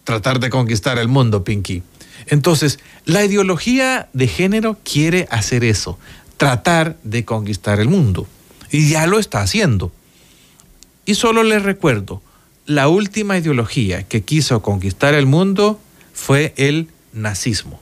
tratar 0.03 0.39
de 0.39 0.49
conquistar 0.49 0.97
el 0.97 1.07
mundo, 1.07 1.43
Pinky. 1.43 1.83
Entonces, 2.27 2.79
la 3.05 3.23
ideología 3.23 4.09
de 4.13 4.27
género 4.27 4.77
quiere 4.83 5.27
hacer 5.31 5.63
eso, 5.63 5.97
tratar 6.37 6.97
de 7.03 7.25
conquistar 7.25 7.79
el 7.79 7.87
mundo. 7.87 8.27
Y 8.71 8.89
ya 8.89 9.07
lo 9.07 9.19
está 9.19 9.41
haciendo. 9.41 9.91
Y 11.05 11.15
solo 11.15 11.43
les 11.43 11.63
recuerdo, 11.63 12.21
la 12.65 12.87
última 12.87 13.37
ideología 13.37 14.03
que 14.03 14.21
quiso 14.21 14.61
conquistar 14.61 15.13
el 15.13 15.25
mundo 15.25 15.79
fue 16.13 16.53
el 16.57 16.87
nazismo. 17.13 17.81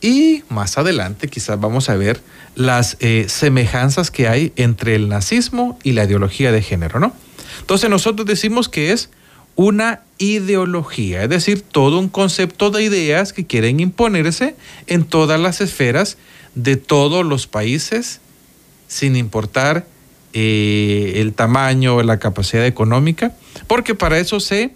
Y 0.00 0.44
más 0.48 0.78
adelante 0.78 1.28
quizás 1.28 1.60
vamos 1.60 1.90
a 1.90 1.96
ver 1.96 2.22
las 2.54 2.96
eh, 3.00 3.26
semejanzas 3.28 4.10
que 4.10 4.28
hay 4.28 4.52
entre 4.56 4.94
el 4.94 5.08
nazismo 5.08 5.78
y 5.82 5.92
la 5.92 6.04
ideología 6.04 6.52
de 6.52 6.62
género, 6.62 7.00
¿no? 7.00 7.12
Entonces 7.60 7.90
nosotros 7.90 8.26
decimos 8.26 8.68
que 8.68 8.92
es 8.92 9.10
una 9.60 10.00
ideología, 10.16 11.24
es 11.24 11.28
decir, 11.28 11.60
todo 11.60 11.98
un 11.98 12.08
concepto 12.08 12.70
de 12.70 12.82
ideas 12.82 13.34
que 13.34 13.44
quieren 13.44 13.78
imponerse 13.78 14.56
en 14.86 15.04
todas 15.04 15.38
las 15.38 15.60
esferas 15.60 16.16
de 16.54 16.76
todos 16.76 17.26
los 17.26 17.46
países, 17.46 18.22
sin 18.88 19.16
importar 19.16 19.86
eh, 20.32 21.12
el 21.16 21.34
tamaño 21.34 21.96
o 21.96 22.02
la 22.02 22.18
capacidad 22.18 22.64
económica, 22.64 23.34
porque 23.66 23.94
para 23.94 24.18
eso 24.18 24.40
se 24.40 24.70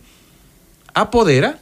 apodera 0.93 1.61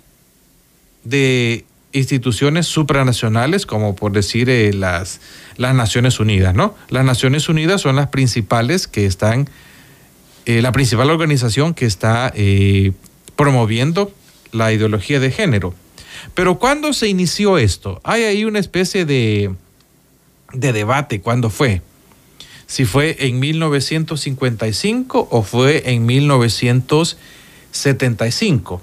de 1.04 1.64
instituciones 1.92 2.66
supranacionales, 2.66 3.66
como 3.66 3.94
por 3.94 4.10
decir 4.10 4.50
eh, 4.50 4.72
las, 4.72 5.20
las 5.56 5.76
Naciones 5.76 6.18
Unidas, 6.18 6.56
¿no? 6.56 6.74
Las 6.88 7.04
Naciones 7.04 7.48
Unidas 7.48 7.82
son 7.82 7.94
las 7.94 8.08
principales 8.08 8.88
que 8.88 9.06
están, 9.06 9.48
eh, 10.44 10.60
la 10.60 10.72
principal 10.72 11.08
organización 11.08 11.72
que 11.72 11.86
está 11.86 12.32
promoviendo 13.36 14.10
la 14.52 14.72
ideología 14.72 15.20
de 15.20 15.30
género. 15.30 15.74
Pero 16.34 16.58
¿cuándo 16.58 16.92
se 16.92 17.06
inició 17.08 17.56
esto? 17.58 18.00
Hay 18.04 18.24
ahí 18.24 18.44
una 18.44 18.58
especie 18.58 19.04
de, 19.04 19.54
de 20.52 20.72
debate, 20.72 21.20
¿cuándo 21.20 21.50
fue? 21.50 21.82
Si 22.66 22.84
fue 22.84 23.16
en 23.26 23.38
1955 23.40 25.28
o 25.30 25.42
fue 25.42 25.92
en 25.92 26.06
1975. 26.06 28.80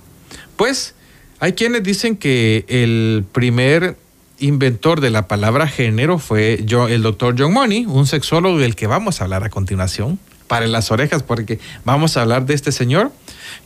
Pues 0.56 0.96
hay 1.40 1.54
quienes 1.54 1.84
dicen 1.84 2.18
que 2.18 2.66
el 2.68 3.26
primer 3.32 3.98
inventor 4.40 5.02
de 5.02 5.10
la 5.10 5.28
palabra 5.28 5.68
género 5.68 6.20
fue 6.20 6.56
el 6.56 7.02
doctor 7.02 7.36
John 7.38 7.54
Money, 7.54 7.86
un 7.86 8.08
sexólogo 8.08 8.58
del 8.58 8.76
que 8.76 8.88
vamos 8.88 9.22
a 9.22 9.26
hablar 9.26 9.44
a 9.44 9.50
continuación. 9.50 10.18
Para 10.50 10.68
las 10.68 10.92
orejas, 10.92 11.24
porque 11.24 11.60
vamos 11.86 12.18
a 12.18 12.24
hablar 12.24 12.46
de 12.46 12.56
este 12.56 12.74
señor 12.74 13.14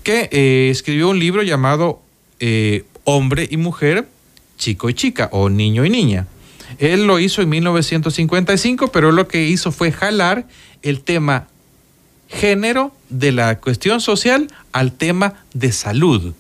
que 0.04 0.30
eh, 0.32 0.70
escribió 0.70 1.10
un 1.10 1.18
libro 1.18 1.42
llamado 1.42 2.02
eh, 2.40 2.84
Hombre 3.06 3.48
y 3.50 3.58
Mujer, 3.58 4.08
Chico 4.60 4.90
y 4.90 4.94
Chica, 4.94 5.30
o 5.32 5.50
Niño 5.50 5.86
y 5.86 5.90
Niña. 5.90 6.28
Él 6.78 7.08
lo 7.08 7.20
hizo 7.20 7.42
en 7.42 7.50
1955, 7.50 8.92
pero 8.92 9.12
lo 9.12 9.28
que 9.28 9.46
hizo 9.48 9.72
fue 9.72 9.92
jalar 9.92 10.46
el 10.82 11.02
tema 11.02 11.48
género 12.28 12.92
de 13.10 13.32
la 13.32 13.60
cuestión 13.60 14.02
social 14.02 14.48
al 14.72 14.92
tema 14.92 15.36
de 15.54 15.72
salud. 15.72 16.34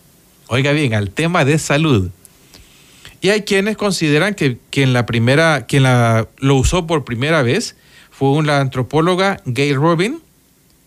Oiga 0.47 0.71
bien, 0.71 0.93
al 0.93 1.11
tema 1.11 1.45
de 1.45 1.57
salud. 1.59 2.09
Y 3.21 3.29
hay 3.29 3.43
quienes 3.43 3.77
consideran 3.77 4.33
que 4.33 4.57
quien 4.69 4.91
la 4.91 5.05
primera, 5.05 5.65
quien 5.65 5.83
la, 5.83 6.27
lo 6.39 6.55
usó 6.55 6.85
por 6.87 7.05
primera 7.05 7.41
vez 7.41 7.77
fue 8.11 8.31
una 8.31 8.59
antropóloga 8.59 9.41
Gay 9.45 9.73
Robin, 9.73 10.21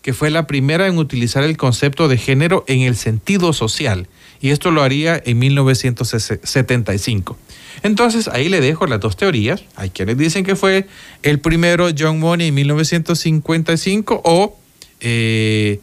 que 0.07 0.13
fue 0.13 0.31
la 0.31 0.47
primera 0.47 0.87
en 0.87 0.97
utilizar 0.99 1.43
el 1.43 1.57
concepto 1.57 2.07
de 2.07 2.17
género 2.17 2.63
en 2.67 2.79
el 2.79 2.95
sentido 2.95 3.51
social. 3.51 4.07
Y 4.39 4.51
esto 4.51 4.71
lo 4.71 4.81
haría 4.81 5.21
en 5.25 5.37
1975. 5.37 7.37
Entonces 7.83 8.29
ahí 8.29 8.47
le 8.47 8.61
dejo 8.61 8.87
las 8.87 9.01
dos 9.01 9.17
teorías. 9.17 9.65
Hay 9.75 9.89
quienes 9.89 10.17
dicen 10.17 10.45
que 10.45 10.55
fue 10.55 10.87
el 11.23 11.41
primero 11.41 11.89
John 11.89 12.21
Money 12.21 12.47
en 12.47 12.53
1955 12.53 14.21
o 14.23 14.57
eh, 15.01 15.81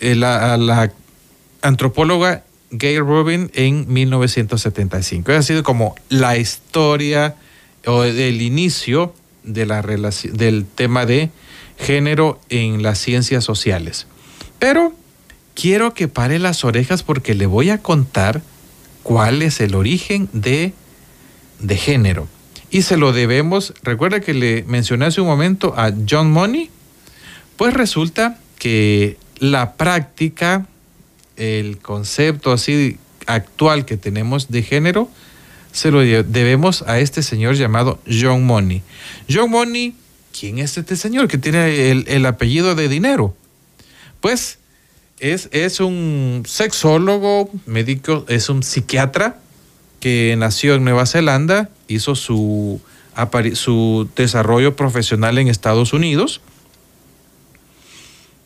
eh, 0.00 0.14
la, 0.14 0.92
antropóloga 1.62 2.44
Gay 2.70 2.98
Rubin 2.98 3.50
en 3.54 3.90
1975. 3.90 5.32
Ha 5.32 5.40
sido 5.40 5.62
como 5.62 5.94
la 6.10 6.36
historia 6.36 7.36
o 7.86 8.04
el 8.04 8.42
inicio 8.42 9.14
de 9.42 9.64
la 9.64 9.80
del 9.80 10.66
tema 10.66 11.06
de 11.06 11.30
género 11.82 12.40
en 12.48 12.82
las 12.82 12.98
ciencias 12.98 13.44
sociales. 13.44 14.06
Pero 14.58 14.94
quiero 15.54 15.94
que 15.94 16.08
pare 16.08 16.38
las 16.38 16.64
orejas 16.64 17.02
porque 17.02 17.34
le 17.34 17.46
voy 17.46 17.70
a 17.70 17.78
contar 17.82 18.42
cuál 19.02 19.42
es 19.42 19.60
el 19.60 19.74
origen 19.74 20.28
de, 20.32 20.72
de 21.58 21.76
género. 21.76 22.28
Y 22.70 22.82
se 22.82 22.96
lo 22.96 23.12
debemos, 23.12 23.74
recuerda 23.82 24.20
que 24.20 24.32
le 24.32 24.64
mencioné 24.64 25.06
hace 25.06 25.20
un 25.20 25.26
momento 25.26 25.74
a 25.76 25.92
John 26.08 26.30
Money, 26.30 26.70
pues 27.56 27.74
resulta 27.74 28.38
que 28.58 29.18
la 29.38 29.74
práctica 29.74 30.66
el 31.36 31.78
concepto 31.78 32.52
así 32.52 32.98
actual 33.26 33.84
que 33.84 33.96
tenemos 33.96 34.50
de 34.50 34.62
género 34.62 35.10
se 35.72 35.90
lo 35.90 36.00
debemos 36.00 36.82
a 36.82 36.98
este 36.98 37.22
señor 37.22 37.54
llamado 37.54 37.98
John 38.06 38.44
Money. 38.44 38.82
John 39.28 39.50
Money, 39.50 39.94
¿quién 40.32 40.58
es 40.58 40.76
este 40.78 40.96
señor 40.96 41.28
que 41.28 41.38
tiene 41.38 41.90
el, 41.90 42.26
apellido 42.26 42.74
de 42.74 42.88
dinero? 42.88 43.36
Pues 44.20 44.58
es, 45.20 45.48
es, 45.52 45.80
un 45.80 46.42
sexólogo, 46.46 47.50
médico, 47.66 48.24
es 48.28 48.48
un 48.48 48.62
psiquiatra 48.62 49.38
que 50.00 50.34
nació 50.36 50.74
en 50.74 50.84
Nueva 50.84 51.06
Zelanda, 51.06 51.70
hizo 51.86 52.16
su, 52.16 52.80
desarrollo 54.16 54.74
profesional 54.74 55.38
en 55.38 55.46
Estados 55.48 55.92
Unidos 55.92 56.40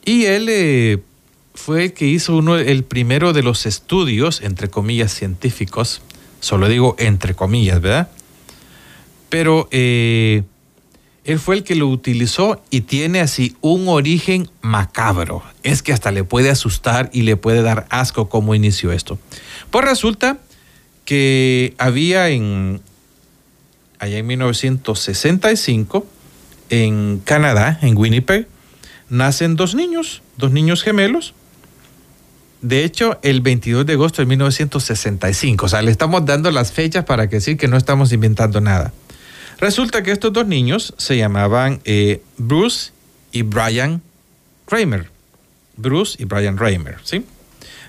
y 0.04 0.26
él 0.26 0.48
eh, 0.50 0.98
fue 1.54 1.84
el 1.84 1.92
que 1.94 2.06
hizo 2.06 2.36
uno, 2.36 2.56
el 2.58 2.84
primero 2.84 3.32
de 3.32 3.42
los 3.42 3.64
estudios, 3.64 4.42
entre 4.42 4.68
comillas, 4.68 5.14
científicos, 5.14 6.02
solo 6.40 6.68
digo 6.68 6.94
entre 6.98 7.34
comillas, 7.34 7.80
¿verdad? 7.80 8.10
Pero 9.30 9.68
eh, 9.70 10.42
él 11.26 11.40
fue 11.40 11.56
el 11.56 11.64
que 11.64 11.74
lo 11.74 11.88
utilizó 11.88 12.62
y 12.70 12.82
tiene 12.82 13.20
así 13.20 13.56
un 13.60 13.88
origen 13.88 14.48
macabro. 14.60 15.42
Es 15.64 15.82
que 15.82 15.92
hasta 15.92 16.12
le 16.12 16.22
puede 16.22 16.50
asustar 16.50 17.10
y 17.12 17.22
le 17.22 17.36
puede 17.36 17.62
dar 17.62 17.86
asco 17.90 18.28
cómo 18.28 18.54
inició 18.54 18.92
esto. 18.92 19.18
Pues 19.72 19.84
resulta 19.84 20.38
que 21.04 21.74
había 21.78 22.28
en, 22.28 22.80
allá 23.98 24.18
en 24.18 24.26
1965, 24.28 26.06
en 26.70 27.20
Canadá, 27.24 27.80
en 27.82 27.96
Winnipeg, 27.96 28.46
nacen 29.08 29.56
dos 29.56 29.74
niños, 29.74 30.22
dos 30.36 30.52
niños 30.52 30.84
gemelos, 30.84 31.34
de 32.62 32.84
hecho, 32.84 33.18
el 33.22 33.42
22 33.42 33.84
de 33.84 33.92
agosto 33.94 34.22
de 34.22 34.26
1965. 34.26 35.66
O 35.66 35.68
sea, 35.68 35.82
le 35.82 35.90
estamos 35.90 36.24
dando 36.24 36.50
las 36.50 36.72
fechas 36.72 37.04
para 37.04 37.28
que 37.28 37.36
decir 37.36 37.56
que 37.56 37.68
no 37.68 37.76
estamos 37.76 38.12
inventando 38.12 38.60
nada. 38.60 38.92
Resulta 39.58 40.02
que 40.02 40.10
estos 40.12 40.32
dos 40.32 40.46
niños 40.46 40.94
se 40.98 41.16
llamaban 41.16 41.80
eh, 41.84 42.22
Bruce 42.36 42.92
y 43.32 43.42
Brian 43.42 44.02
Kramer. 44.66 45.08
Bruce 45.76 46.16
y 46.20 46.24
Brian 46.24 46.56
Kramer, 46.56 46.96
¿sí? 47.04 47.24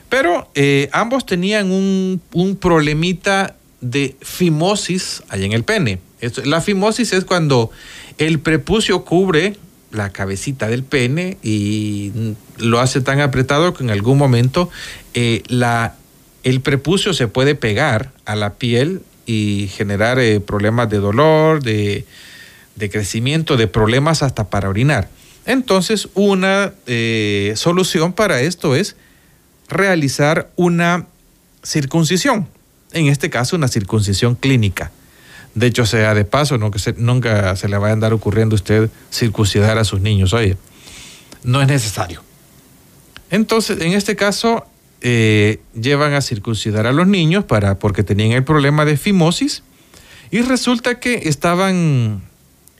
Pero 0.09 0.49
eh, 0.55 0.89
ambos 0.93 1.25
tenían 1.25 1.71
un, 1.71 2.21
un, 2.31 2.55
problemita 2.55 3.55
de 3.81 4.15
fimosis 4.21 5.23
allá 5.29 5.45
en 5.45 5.51
el 5.51 5.63
pene. 5.63 5.99
la 6.45 6.61
fimosis 6.61 7.13
es 7.13 7.25
cuando 7.25 7.71
el 8.17 8.39
prepucio 8.39 9.03
cubre 9.03 9.57
la 9.91 10.11
cabecita 10.11 10.67
del 10.67 10.83
pene 10.83 11.37
y 11.43 12.11
lo 12.57 12.79
hace 12.79 13.01
tan 13.01 13.19
apretado 13.19 13.73
que 13.73 13.83
en 13.83 13.89
algún 13.89 14.17
momento 14.17 14.69
eh, 15.13 15.43
la, 15.47 15.95
el 16.43 16.61
prepucio 16.61 17.13
se 17.13 17.27
puede 17.27 17.55
pegar 17.55 18.11
a 18.25 18.35
la 18.35 18.55
piel 18.55 19.01
y 19.27 19.67
generar 19.67 20.17
eh, 20.17 20.39
problemas 20.39 20.89
de 20.89 20.97
dolor, 20.97 21.61
de, 21.61 22.05
crecimiento, 22.89 23.57
de 23.57 23.67
problemas 23.67 24.23
hasta 24.23 24.49
para 24.49 24.69
orinar. 24.69 25.09
Entonces, 25.45 26.07
una 26.15 26.73
eh, 26.87 27.53
solución 27.55 28.13
para 28.13 28.41
esto 28.41 28.75
es 28.75 28.95
realizar 29.67 30.49
una 30.55 31.05
circuncisión, 31.63 32.47
en 32.93 33.07
este 33.07 33.29
caso 33.29 33.55
una 33.55 33.67
circuncisión 33.67 34.35
clínica. 34.35 34.91
De 35.55 35.67
hecho, 35.67 35.85
sea 35.85 36.13
de 36.13 36.23
paso, 36.23 36.57
no 36.57 36.71
que 36.71 36.79
nunca 36.97 37.55
se 37.55 37.67
le 37.67 37.77
vaya 37.77 37.91
a 37.91 37.93
andar 37.93 38.13
ocurriendo 38.13 38.55
a 38.55 38.57
usted 38.57 38.89
circuncidar 39.11 39.77
a 39.77 39.83
sus 39.83 39.99
niños. 39.99 40.33
Oye, 40.33 40.55
no 41.43 41.61
es 41.61 41.67
necesario. 41.67 42.23
Entonces, 43.29 43.81
en 43.81 43.93
este 43.93 44.15
caso, 44.15 44.65
eh, 45.01 45.59
llevan 45.79 46.13
a 46.13 46.21
circuncidar 46.21 46.87
a 46.87 46.91
los 46.91 47.07
niños 47.07 47.43
para, 47.45 47.77
porque 47.77 48.03
tenían 48.03 48.31
el 48.31 48.43
problema 48.43 48.83
de 48.83 48.97
fimosis 48.97 49.63
y 50.31 50.41
resulta 50.41 50.99
que 50.99 51.29
estaban 51.29 52.23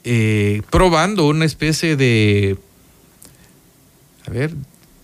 eh, 0.04 0.62
probando 0.70 1.28
una 1.28 1.44
especie 1.44 1.96
de, 1.96 2.58
a 4.26 4.30
ver, 4.30 4.52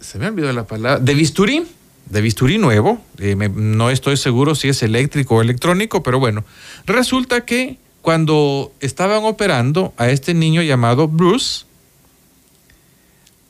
se 0.01 0.19
me 0.19 0.27
ha 0.27 0.29
olvidado 0.29 0.53
la 0.53 0.67
palabra, 0.67 0.99
de 0.99 1.15
bisturí, 1.15 1.67
de 2.11 2.21
bisturí 2.21 2.59
nuevo, 2.59 3.01
eh, 3.19 3.35
no 3.37 3.91
estoy 3.91 4.17
seguro 4.17 4.55
si 4.55 4.69
es 4.69 4.83
eléctrico 4.83 5.37
o 5.37 5.43
electrónico, 5.43 6.03
pero 6.03 6.19
bueno, 6.19 6.45
resulta 6.87 7.45
que 7.45 7.79
cuando 8.03 8.73
estaban 8.81 9.25
operando 9.25 9.95
a 9.97 10.11
este 10.11 10.35
niño 10.35 10.63
llamado 10.63 11.09
Bruce, 11.09 11.65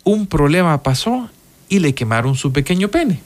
un 0.04 0.26
problema 0.26 0.82
pasó 0.82 1.28
y 1.68 1.80
le 1.80 1.94
quemaron 1.94 2.36
su 2.36 2.52
pequeño 2.52 2.88
pene. 2.88 3.20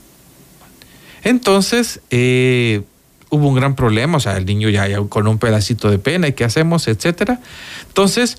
Entonces, 1.24 2.00
eh, 2.11 2.83
hubo 3.31 3.48
un 3.48 3.54
gran 3.54 3.74
problema, 3.76 4.18
o 4.18 4.20
sea, 4.20 4.37
el 4.37 4.46
niño 4.46 4.68
ya, 4.68 4.88
con 5.09 5.26
un 5.26 5.38
pedacito 5.38 5.90
de 5.90 5.98
pene, 5.98 6.35
¿qué 6.35 6.44
hacemos? 6.44 6.88
Etcétera. 6.88 7.40
Entonces, 7.88 8.38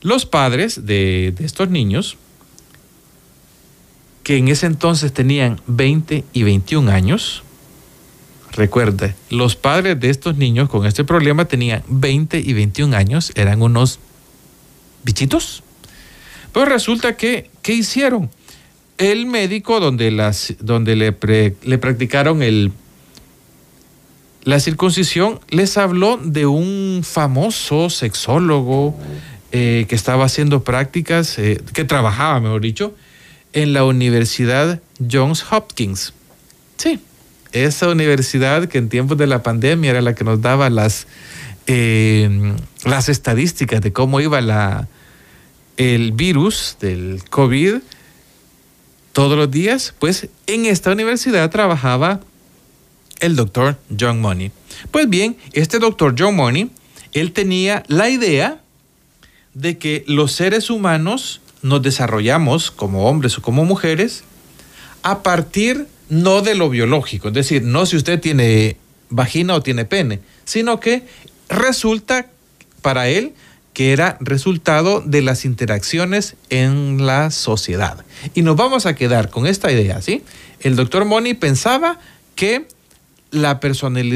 los 0.00 0.26
padres 0.26 0.86
de, 0.86 1.32
de 1.36 1.44
estos 1.44 1.70
niños, 1.70 2.16
que 4.22 4.36
en 4.36 4.48
ese 4.48 4.66
entonces 4.66 5.12
tenían 5.12 5.60
20 5.66 6.24
y 6.32 6.42
21 6.42 6.90
años, 6.90 7.42
recuerde, 8.52 9.14
los 9.30 9.56
padres 9.56 9.98
de 10.00 10.10
estos 10.10 10.36
niños 10.36 10.68
con 10.68 10.86
este 10.86 11.04
problema 11.04 11.44
tenían 11.46 11.82
20 11.88 12.38
y 12.38 12.52
21 12.52 12.96
años, 12.96 13.32
eran 13.34 13.62
unos 13.62 13.98
bichitos. 15.04 15.62
Pues 16.52 16.68
resulta 16.68 17.16
que, 17.16 17.50
¿qué 17.62 17.74
hicieron? 17.74 18.30
El 18.98 19.26
médico 19.26 19.80
donde, 19.80 20.10
las, 20.10 20.54
donde 20.60 20.94
le, 20.96 21.16
le 21.62 21.78
practicaron 21.78 22.42
el, 22.42 22.72
la 24.44 24.60
circuncisión 24.60 25.40
les 25.48 25.78
habló 25.78 26.18
de 26.22 26.44
un 26.44 27.00
famoso 27.02 27.88
sexólogo 27.88 28.94
eh, 29.52 29.86
que 29.88 29.94
estaba 29.94 30.26
haciendo 30.26 30.64
prácticas, 30.64 31.38
eh, 31.38 31.62
que 31.72 31.84
trabajaba, 31.84 32.40
mejor 32.40 32.60
dicho, 32.60 32.94
en 33.54 33.72
la 33.72 33.84
Universidad 33.84 34.82
Johns 35.10 35.44
Hopkins. 35.50 36.12
Sí, 36.76 37.00
esa 37.52 37.88
universidad 37.88 38.68
que 38.68 38.76
en 38.78 38.90
tiempos 38.90 39.16
de 39.16 39.26
la 39.26 39.42
pandemia 39.42 39.92
era 39.92 40.02
la 40.02 40.14
que 40.14 40.24
nos 40.24 40.42
daba 40.42 40.68
las, 40.68 41.06
eh, 41.66 42.54
las 42.84 43.08
estadísticas 43.08 43.80
de 43.80 43.94
cómo 43.94 44.20
iba 44.20 44.42
la, 44.42 44.88
el 45.78 46.12
virus 46.12 46.76
del 46.80 47.22
COVID 47.30 47.76
todos 49.14 49.38
los 49.38 49.50
días, 49.50 49.94
pues 49.98 50.28
en 50.46 50.66
esta 50.66 50.92
universidad 50.92 51.48
trabajaba 51.50 52.20
el 53.20 53.36
doctor 53.36 53.78
John 53.98 54.20
Money. 54.20 54.50
Pues 54.90 55.08
bien, 55.08 55.36
este 55.52 55.78
doctor 55.78 56.14
John 56.18 56.36
Money, 56.36 56.70
él 57.12 57.32
tenía 57.32 57.84
la 57.86 58.10
idea 58.10 58.60
de 59.54 59.78
que 59.78 60.04
los 60.06 60.32
seres 60.32 60.68
humanos 60.68 61.40
nos 61.62 61.80
desarrollamos 61.80 62.70
como 62.72 63.08
hombres 63.08 63.38
o 63.38 63.42
como 63.42 63.64
mujeres 63.64 64.24
a 65.02 65.22
partir 65.22 65.86
no 66.08 66.42
de 66.42 66.54
lo 66.54 66.68
biológico, 66.68 67.28
es 67.28 67.34
decir, 67.34 67.62
no 67.62 67.86
si 67.86 67.96
usted 67.96 68.20
tiene 68.20 68.76
vagina 69.08 69.54
o 69.54 69.62
tiene 69.62 69.84
pene, 69.84 70.20
sino 70.44 70.80
que 70.80 71.06
resulta 71.48 72.26
para 72.82 73.08
él 73.08 73.32
que 73.74 73.92
era 73.92 74.16
resultado 74.20 75.02
de 75.02 75.20
las 75.20 75.44
interacciones 75.44 76.36
en 76.48 77.04
la 77.04 77.30
sociedad. 77.30 78.04
Y 78.32 78.42
nos 78.42 78.56
vamos 78.56 78.86
a 78.86 78.94
quedar 78.94 79.28
con 79.28 79.46
esta 79.46 79.70
idea, 79.70 80.00
¿sí? 80.00 80.22
El 80.60 80.76
doctor 80.76 81.04
Money 81.04 81.34
pensaba 81.34 81.98
que 82.36 82.66
la, 83.32 83.60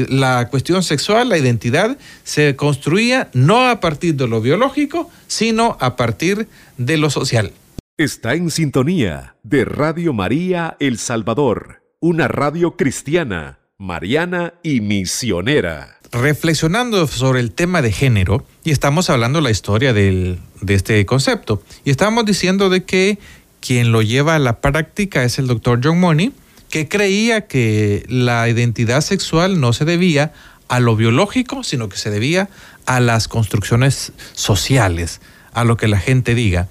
la 0.07 0.47
cuestión 0.49 0.81
sexual, 0.81 1.29
la 1.29 1.37
identidad, 1.37 1.97
se 2.23 2.55
construía 2.55 3.29
no 3.33 3.67
a 3.67 3.81
partir 3.81 4.15
de 4.15 4.27
lo 4.27 4.41
biológico, 4.41 5.11
sino 5.27 5.77
a 5.79 5.95
partir 5.95 6.47
de 6.77 6.97
lo 6.97 7.09
social. 7.09 7.51
Está 7.97 8.33
en 8.35 8.49
sintonía 8.49 9.35
de 9.43 9.65
Radio 9.65 10.13
María 10.13 10.77
El 10.79 10.97
Salvador, 10.97 11.83
una 11.99 12.29
radio 12.29 12.77
cristiana, 12.77 13.59
mariana 13.77 14.53
y 14.63 14.79
misionera. 14.79 15.98
Reflexionando 16.11 17.05
sobre 17.07 17.39
el 17.39 17.51
tema 17.51 17.81
de 17.81 17.91
género, 17.91 18.43
y 18.63 18.71
estamos 18.71 19.09
hablando 19.09 19.41
la 19.41 19.51
historia 19.51 19.93
de 19.93 20.39
este 20.67 21.05
concepto, 21.05 21.61
y 21.85 21.91
estamos 21.91 22.25
diciendo 22.25 22.69
de 22.69 22.83
que 22.83 23.19
quien 23.59 23.91
lo 23.91 24.01
lleva 24.01 24.35
a 24.35 24.39
la 24.39 24.59
práctica 24.61 25.23
es 25.23 25.37
el 25.37 25.47
doctor 25.47 25.81
John 25.83 25.99
Money, 25.99 26.33
que 26.69 26.87
creía 26.87 27.47
que 27.47 28.05
la 28.09 28.47
identidad 28.49 29.01
sexual 29.01 29.59
no 29.59 29.73
se 29.73 29.85
debía 29.85 30.33
a 30.67 30.79
lo 30.79 30.95
biológico, 30.95 31.63
sino 31.63 31.89
que 31.89 31.97
se 31.97 32.09
debía 32.09 32.49
a 32.85 32.99
las 32.99 33.27
construcciones 33.27 34.11
sociales, 34.33 35.21
a 35.53 35.63
lo 35.63 35.77
que 35.77 35.87
la 35.87 35.99
gente 35.99 36.35
diga. 36.35 36.67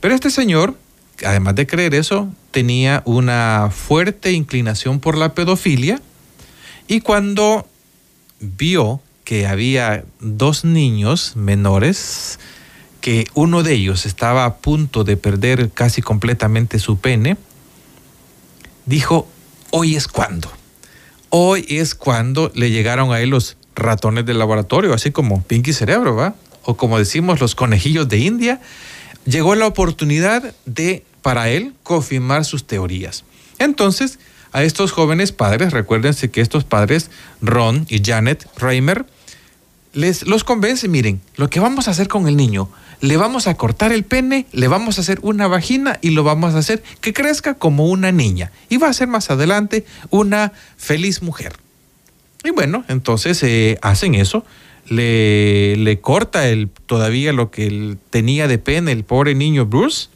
Pero 0.00 0.14
este 0.14 0.30
señor, 0.30 0.76
además 1.24 1.54
de 1.54 1.66
creer 1.66 1.94
eso, 1.94 2.32
tenía 2.50 3.02
una 3.06 3.70
fuerte 3.70 4.32
inclinación 4.32 5.00
por 5.00 5.16
la 5.16 5.34
pedofilia 5.34 6.00
y 6.88 7.00
cuando 7.00 7.66
vio 8.56 9.00
que 9.24 9.46
había 9.46 10.04
dos 10.20 10.64
niños 10.64 11.34
menores, 11.34 12.38
que 13.00 13.26
uno 13.34 13.62
de 13.62 13.74
ellos 13.74 14.06
estaba 14.06 14.44
a 14.44 14.56
punto 14.56 15.04
de 15.04 15.16
perder 15.16 15.70
casi 15.70 16.02
completamente 16.02 16.78
su 16.78 16.98
pene, 16.98 17.36
dijo, 18.86 19.28
hoy 19.70 19.96
es 19.96 20.08
cuando. 20.08 20.50
Hoy 21.30 21.66
es 21.68 21.94
cuando 21.94 22.52
le 22.54 22.70
llegaron 22.70 23.12
a 23.12 23.20
él 23.20 23.30
los 23.30 23.56
ratones 23.74 24.24
del 24.24 24.38
laboratorio, 24.38 24.94
así 24.94 25.10
como 25.10 25.42
Pinky 25.42 25.72
Cerebro, 25.72 26.14
¿va? 26.14 26.34
O 26.62 26.76
como 26.76 26.98
decimos 26.98 27.40
los 27.40 27.54
conejillos 27.54 28.08
de 28.08 28.18
India. 28.18 28.60
Llegó 29.26 29.54
la 29.54 29.66
oportunidad 29.66 30.54
de, 30.64 31.04
para 31.22 31.48
él, 31.48 31.74
confirmar 31.82 32.44
sus 32.44 32.66
teorías. 32.66 33.24
Entonces, 33.58 34.18
a 34.54 34.62
estos 34.62 34.92
jóvenes 34.92 35.32
padres, 35.32 35.72
recuérdense 35.72 36.30
que 36.30 36.40
estos 36.40 36.62
padres, 36.62 37.10
Ron 37.42 37.86
y 37.90 38.00
Janet 38.04 38.48
Reimer, 38.56 39.04
les 39.92 40.28
los 40.28 40.44
convence, 40.44 40.86
miren, 40.86 41.20
lo 41.34 41.50
que 41.50 41.58
vamos 41.58 41.88
a 41.88 41.90
hacer 41.90 42.06
con 42.06 42.28
el 42.28 42.36
niño, 42.36 42.70
le 43.00 43.16
vamos 43.16 43.48
a 43.48 43.56
cortar 43.56 43.90
el 43.90 44.04
pene, 44.04 44.46
le 44.52 44.68
vamos 44.68 44.96
a 44.96 45.00
hacer 45.00 45.18
una 45.22 45.48
vagina 45.48 45.98
y 46.02 46.10
lo 46.10 46.22
vamos 46.22 46.54
a 46.54 46.58
hacer 46.58 46.84
que 47.00 47.12
crezca 47.12 47.54
como 47.54 47.88
una 47.88 48.12
niña. 48.12 48.52
Y 48.68 48.76
va 48.76 48.88
a 48.88 48.92
ser 48.92 49.08
más 49.08 49.28
adelante 49.28 49.84
una 50.10 50.52
feliz 50.76 51.20
mujer. 51.20 51.54
Y 52.44 52.50
bueno, 52.50 52.84
entonces 52.86 53.42
eh, 53.42 53.76
hacen 53.82 54.14
eso, 54.14 54.44
le, 54.86 55.76
le 55.78 56.00
corta 56.00 56.46
el, 56.46 56.70
todavía 56.86 57.32
lo 57.32 57.50
que 57.50 57.66
él 57.66 57.98
tenía 58.10 58.46
de 58.46 58.58
pene 58.58 58.92
el 58.92 59.02
pobre 59.02 59.34
niño 59.34 59.66
Bruce, 59.66 60.10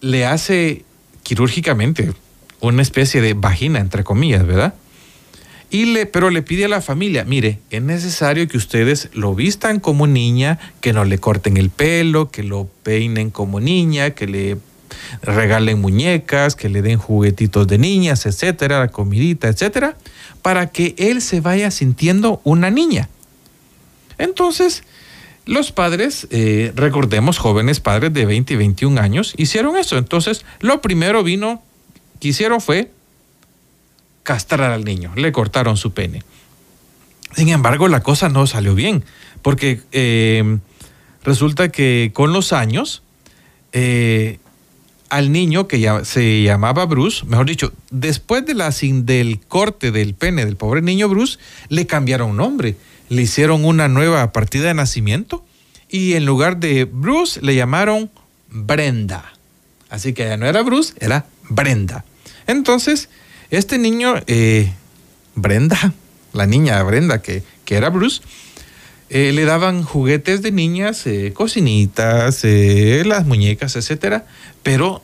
le 0.00 0.24
hace 0.24 0.86
quirúrgicamente 1.22 2.14
una 2.60 2.82
especie 2.82 3.20
de 3.20 3.34
vagina, 3.34 3.80
entre 3.80 4.04
comillas, 4.04 4.46
¿verdad? 4.46 4.74
Y 5.70 5.84
le, 5.86 6.06
pero 6.06 6.30
le 6.30 6.42
pide 6.42 6.64
a 6.64 6.68
la 6.68 6.80
familia, 6.80 7.24
mire, 7.24 7.60
es 7.70 7.80
necesario 7.80 8.48
que 8.48 8.56
ustedes 8.56 9.08
lo 9.12 9.34
vistan 9.36 9.78
como 9.78 10.08
niña, 10.08 10.58
que 10.80 10.92
no 10.92 11.04
le 11.04 11.18
corten 11.18 11.56
el 11.56 11.70
pelo, 11.70 12.30
que 12.30 12.42
lo 12.42 12.68
peinen 12.82 13.30
como 13.30 13.60
niña, 13.60 14.10
que 14.10 14.26
le 14.26 14.58
regalen 15.22 15.80
muñecas, 15.80 16.56
que 16.56 16.68
le 16.68 16.82
den 16.82 16.98
juguetitos 16.98 17.68
de 17.68 17.78
niñas, 17.78 18.26
etcétera, 18.26 18.80
la 18.80 18.88
comidita, 18.88 19.46
etcétera, 19.46 19.96
para 20.42 20.70
que 20.70 20.96
él 20.98 21.22
se 21.22 21.40
vaya 21.40 21.70
sintiendo 21.70 22.40
una 22.42 22.70
niña. 22.70 23.08
Entonces, 24.18 24.82
los 25.46 25.72
padres, 25.72 26.26
eh, 26.30 26.72
recordemos, 26.74 27.38
jóvenes 27.38 27.80
padres 27.80 28.12
de 28.12 28.26
20 28.26 28.54
y 28.54 28.56
21 28.56 29.00
años, 29.00 29.34
hicieron 29.36 29.76
eso. 29.76 29.98
Entonces, 29.98 30.44
lo 30.60 30.80
primero 30.80 31.22
vino, 31.22 31.62
que 32.20 32.28
hicieron 32.28 32.60
fue 32.60 32.90
castrar 34.22 34.70
al 34.70 34.84
niño, 34.84 35.12
le 35.16 35.32
cortaron 35.32 35.76
su 35.76 35.92
pene. 35.92 36.22
Sin 37.34 37.48
embargo, 37.48 37.88
la 37.88 38.02
cosa 38.02 38.28
no 38.28 38.46
salió 38.46 38.74
bien, 38.74 39.04
porque 39.42 39.80
eh, 39.92 40.58
resulta 41.24 41.70
que 41.70 42.10
con 42.12 42.32
los 42.32 42.52
años, 42.52 43.02
eh, 43.72 44.38
al 45.08 45.32
niño 45.32 45.66
que 45.66 45.80
ya 45.80 46.04
se 46.04 46.42
llamaba 46.42 46.86
Bruce, 46.86 47.24
mejor 47.26 47.46
dicho, 47.46 47.72
después 47.90 48.44
de 48.46 48.54
la, 48.54 48.70
del 48.70 49.40
corte 49.40 49.90
del 49.90 50.14
pene 50.14 50.44
del 50.44 50.56
pobre 50.56 50.82
niño 50.82 51.08
Bruce, 51.08 51.38
le 51.68 51.86
cambiaron 51.86 52.36
nombre, 52.36 52.76
le 53.08 53.22
hicieron 53.22 53.64
una 53.64 53.88
nueva 53.88 54.32
partida 54.32 54.68
de 54.68 54.74
nacimiento 54.74 55.44
y 55.88 56.14
en 56.14 56.24
lugar 56.26 56.58
de 56.58 56.84
Bruce 56.84 57.40
le 57.42 57.56
llamaron 57.56 58.10
Brenda. 58.48 59.32
Así 59.88 60.12
que 60.12 60.24
ya 60.24 60.36
no 60.36 60.46
era 60.46 60.62
Bruce, 60.62 60.94
era 61.00 61.26
Brenda. 61.48 62.04
Entonces, 62.50 63.08
este 63.50 63.78
niño, 63.78 64.14
eh, 64.26 64.72
Brenda, 65.36 65.92
la 66.32 66.46
niña 66.46 66.82
Brenda, 66.82 67.22
que, 67.22 67.44
que 67.64 67.76
era 67.76 67.90
Bruce, 67.90 68.22
eh, 69.08 69.30
le 69.32 69.44
daban 69.44 69.84
juguetes 69.84 70.42
de 70.42 70.50
niñas, 70.50 71.06
eh, 71.06 71.32
cocinitas, 71.32 72.42
las 72.44 73.24
muñecas, 73.24 73.76
etcétera, 73.76 74.26
pero 74.64 75.00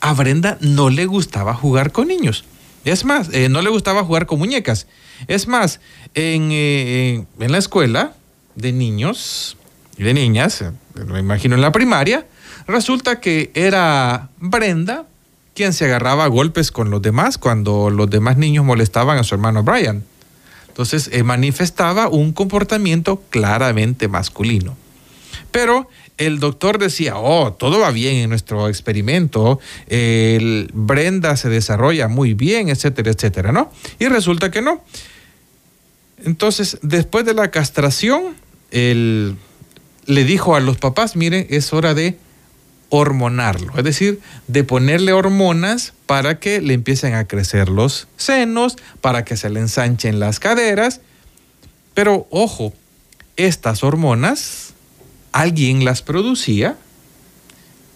a 0.00 0.14
Brenda 0.14 0.56
no 0.60 0.88
le 0.88 1.04
gustaba 1.04 1.54
jugar 1.54 1.92
con 1.92 2.08
niños. 2.08 2.44
Es 2.86 3.04
más, 3.04 3.28
no 3.28 3.60
le 3.60 3.68
gustaba 3.68 4.02
jugar 4.04 4.24
con 4.24 4.38
muñecas. 4.38 4.86
Es 5.28 5.46
más, 5.46 5.80
en 6.14 7.26
la 7.38 7.58
escuela 7.58 8.14
de 8.54 8.72
niños, 8.72 9.58
y 9.98 10.02
de 10.02 10.14
niñas, 10.14 10.64
me 10.94 11.18
imagino 11.18 11.56
en 11.56 11.60
la 11.60 11.72
primaria, 11.72 12.26
resulta 12.66 13.20
que 13.20 13.50
era 13.54 14.30
Brenda 14.38 15.04
quien 15.54 15.72
se 15.72 15.86
agarraba 15.86 16.24
a 16.24 16.28
golpes 16.28 16.70
con 16.70 16.90
los 16.90 17.02
demás 17.02 17.38
cuando 17.38 17.90
los 17.90 18.08
demás 18.08 18.36
niños 18.36 18.64
molestaban 18.64 19.18
a 19.18 19.24
su 19.24 19.34
hermano 19.34 19.62
Brian. 19.62 20.04
Entonces 20.68 21.10
eh, 21.12 21.22
manifestaba 21.22 22.08
un 22.08 22.32
comportamiento 22.32 23.22
claramente 23.30 24.08
masculino. 24.08 24.76
Pero 25.50 25.88
el 26.16 26.38
doctor 26.38 26.78
decía, 26.78 27.16
oh, 27.16 27.52
todo 27.52 27.80
va 27.80 27.90
bien 27.90 28.16
en 28.16 28.30
nuestro 28.30 28.68
experimento, 28.68 29.58
el 29.88 30.70
Brenda 30.72 31.36
se 31.36 31.48
desarrolla 31.48 32.08
muy 32.08 32.34
bien, 32.34 32.68
etcétera, 32.68 33.10
etcétera, 33.10 33.52
¿no? 33.52 33.72
Y 33.98 34.06
resulta 34.06 34.50
que 34.50 34.62
no. 34.62 34.84
Entonces, 36.24 36.78
después 36.82 37.24
de 37.24 37.34
la 37.34 37.50
castración, 37.50 38.36
él 38.70 39.36
le 40.06 40.24
dijo 40.24 40.54
a 40.54 40.60
los 40.60 40.76
papás, 40.76 41.16
miren, 41.16 41.46
es 41.50 41.72
hora 41.72 41.94
de 41.94 42.18
hormonarlo, 42.90 43.72
es 43.76 43.84
decir, 43.84 44.20
de 44.48 44.64
ponerle 44.64 45.12
hormonas 45.12 45.94
para 46.06 46.38
que 46.38 46.60
le 46.60 46.74
empiecen 46.74 47.14
a 47.14 47.26
crecer 47.26 47.68
los 47.68 48.08
senos, 48.16 48.76
para 49.00 49.24
que 49.24 49.36
se 49.36 49.48
le 49.48 49.60
ensanchen 49.60 50.20
las 50.20 50.40
caderas. 50.40 51.00
Pero 51.94 52.26
ojo, 52.30 52.74
estas 53.36 53.82
hormonas 53.82 54.74
alguien 55.32 55.84
las 55.84 56.02
producía 56.02 56.76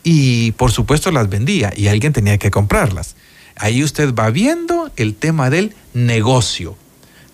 y 0.04 0.52
por 0.52 0.70
supuesto 0.70 1.10
las 1.10 1.28
vendía 1.28 1.72
y 1.76 1.88
alguien 1.88 2.12
tenía 2.12 2.38
que 2.38 2.50
comprarlas. 2.50 3.16
Ahí 3.56 3.82
usted 3.82 4.14
va 4.14 4.30
viendo 4.30 4.90
el 4.96 5.14
tema 5.14 5.50
del 5.50 5.74
negocio, 5.92 6.76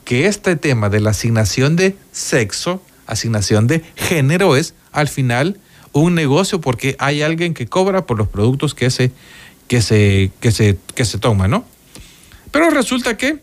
que 0.05 0.27
este 0.27 0.57
tema 0.57 0.89
de 0.89 1.01
la 1.01 1.11
asignación 1.11 1.77
de 1.77 1.97
sexo, 2.13 2.83
asignación 3.07 3.67
de 3.67 3.83
género 3.97 4.57
es 4.57 4.75
al 4.93 5.09
final 5.09 5.59
un 5.93 6.15
negocio 6.15 6.61
porque 6.61 6.97
hay 6.99 7.23
alguien 7.23 7.55
que 7.55 7.67
cobra 7.67 8.07
por 8.07 8.19
los 8.19 8.29
productos 8.29 8.75
que 8.75 8.91
se, 8.91 9.13
que 9.69 9.83
se, 9.83 10.31
que 10.41 10.51
se, 10.51 10.79
que 10.95 11.05
se 11.05 11.19
toma, 11.19 11.49
¿no? 11.49 11.65
Pero 12.51 12.71
resulta 12.71 13.17
que, 13.17 13.39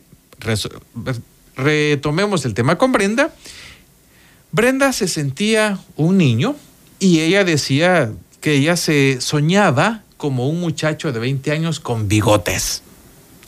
retomemos 1.56 2.46
el 2.46 2.54
tema 2.54 2.78
con 2.78 2.92
Brenda, 2.92 3.34
Brenda 4.52 4.94
se 4.94 5.08
sentía 5.08 5.80
un 5.96 6.18
niño 6.18 6.56
y 7.00 7.20
ella 7.20 7.44
decía 7.44 8.12
que 8.42 8.54
ella 8.54 8.78
se 8.78 9.20
soñaba 9.20 10.04
como 10.18 10.50
un 10.50 10.60
muchacho 10.60 11.12
de 11.12 11.20
20 11.20 11.52
años 11.52 11.80
con 11.80 12.08
bigotes. 12.08 12.82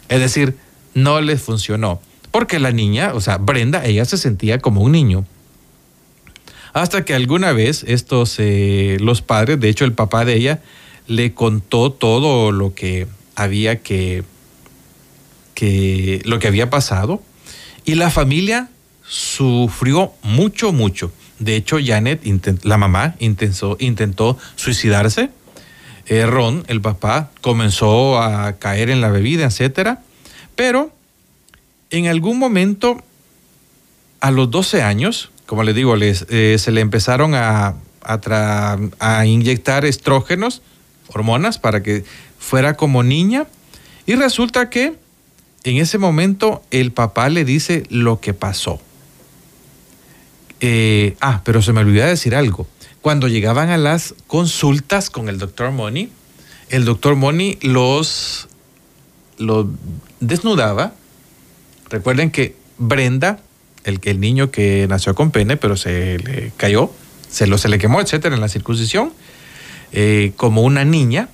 Es 0.08 0.20
decir, 0.20 0.56
no 0.94 1.22
le 1.22 1.38
funcionó. 1.38 2.02
Porque 2.32 2.60
la 2.60 2.72
niña, 2.72 3.14
o 3.14 3.22
sea, 3.22 3.38
Brenda, 3.38 3.86
ella 3.86 4.06
se 4.06 4.18
sentía 4.18 4.60
como 4.60 4.82
un 4.82 4.92
niño. 4.92 5.26
Hasta 6.74 7.06
que 7.06 7.14
alguna 7.14 7.52
vez 7.52 7.84
estos, 7.88 8.36
eh, 8.40 8.98
los 9.00 9.22
padres, 9.22 9.60
de 9.60 9.70
hecho 9.70 9.86
el 9.86 9.94
papá 9.94 10.26
de 10.26 10.36
ella, 10.36 10.62
le 11.08 11.34
contó 11.34 11.92
todo 11.92 12.52
lo 12.52 12.74
que 12.74 13.08
había 13.36 13.82
que, 13.82 14.24
que, 15.56 16.22
lo 16.26 16.40
que 16.40 16.48
había 16.48 16.70
pasado. 16.70 17.22
Y 17.86 17.96
la 17.96 18.12
familia 18.12 18.70
sufrió 19.04 20.14
mucho, 20.22 20.72
mucho. 20.72 21.12
De 21.40 21.56
hecho, 21.56 21.78
Janet, 21.84 22.22
la 22.64 22.78
mamá, 22.78 23.16
intentó, 23.20 23.78
intentó 23.80 24.38
suicidarse. 24.56 25.30
Eh, 26.06 26.26
Ron, 26.26 26.64
el 26.68 26.82
papá, 26.82 27.32
comenzó 27.42 28.22
a 28.22 28.58
caer 28.58 28.90
en 28.90 29.02
la 29.02 29.10
bebida, 29.10 29.46
etc. 29.46 29.98
Pero 30.56 30.92
en 31.90 32.08
algún 32.08 32.38
momento, 32.38 33.02
a 34.20 34.32
los 34.32 34.52
12 34.52 34.82
años, 34.84 35.32
como 35.50 35.64
les 35.64 35.74
digo, 35.74 35.96
les, 35.96 36.28
eh, 36.30 36.58
se 36.60 36.70
le 36.70 36.80
empezaron 36.80 37.34
a, 37.34 37.74
a 39.00 39.26
inyectar 39.26 39.84
estrógenos, 39.84 40.62
hormonas, 41.08 41.58
para 41.58 41.82
que 41.82 42.06
fuera 42.38 42.76
como 42.76 43.02
niña. 43.02 43.48
Y 44.06 44.14
resulta 44.14 44.70
que 44.70 44.94
en 45.64 45.78
ese 45.78 45.98
momento 45.98 46.62
el 46.70 46.92
papá 46.92 47.30
le 47.30 47.46
dice 47.46 47.82
lo 47.90 48.20
que 48.20 48.36
pasó. 48.36 48.80
Eh, 50.60 51.18
ah, 51.20 51.42
pero 51.44 51.64
se 51.64 51.74
me 51.74 51.80
olvidó 51.80 52.06
decir 52.06 52.36
algo. 52.36 52.68
Cuando 53.02 53.28
llegaban 53.28 53.72
a 53.72 53.80
las 53.80 54.14
consultas 54.28 55.10
con 55.10 55.30
el 55.30 55.40
doctor 55.40 55.72
Money, 55.72 56.12
el 56.70 56.86
doctor 56.86 57.16
Money 57.16 57.58
los, 57.64 58.50
los 59.40 59.66
desnudaba. 60.20 60.94
Recuerden 61.90 62.30
que 62.30 62.56
Brenda 62.78 63.40
el, 63.90 64.00
el 64.04 64.20
niño 64.20 64.52
que 64.52 64.88
nació 64.88 65.14
con 65.16 65.32
pene, 65.32 65.58
pero 65.58 65.76
se 65.76 66.18
le 66.20 66.52
cayó, 66.56 66.92
se, 67.30 67.48
lo, 67.48 67.58
se 67.58 67.70
le 67.70 67.78
quemó, 67.78 68.02
etcétera, 68.02 68.36
en 68.36 68.42
la 68.42 68.50
circuncisión, 68.50 69.12
eh, 69.92 70.34
como 70.38 70.62
una 70.62 70.86
niña. 70.86 71.30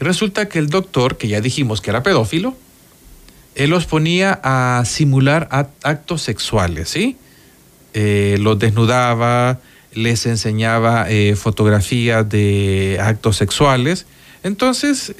resulta 0.00 0.48
que 0.48 0.58
el 0.58 0.68
doctor, 0.68 1.16
que 1.16 1.28
ya 1.28 1.40
dijimos 1.40 1.80
que 1.80 1.90
era 1.90 2.02
pedófilo, 2.02 2.56
él 3.54 3.70
los 3.70 3.86
ponía 3.86 4.40
a 4.42 4.84
simular 4.84 5.48
actos 5.82 6.22
sexuales, 6.22 6.88
¿sí? 6.88 7.16
Eh, 7.94 8.36
los 8.40 8.58
desnudaba, 8.58 9.60
les 9.92 10.26
enseñaba 10.26 11.08
eh, 11.08 11.36
fotografías 11.36 12.28
de 12.28 12.98
actos 13.00 13.36
sexuales. 13.36 14.06
Entonces, 14.42 15.14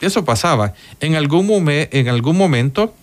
eso 0.00 0.24
pasaba. 0.24 0.72
En 1.00 1.14
algún, 1.16 1.68
en 1.68 2.08
algún 2.08 2.36
momento, 2.38 2.94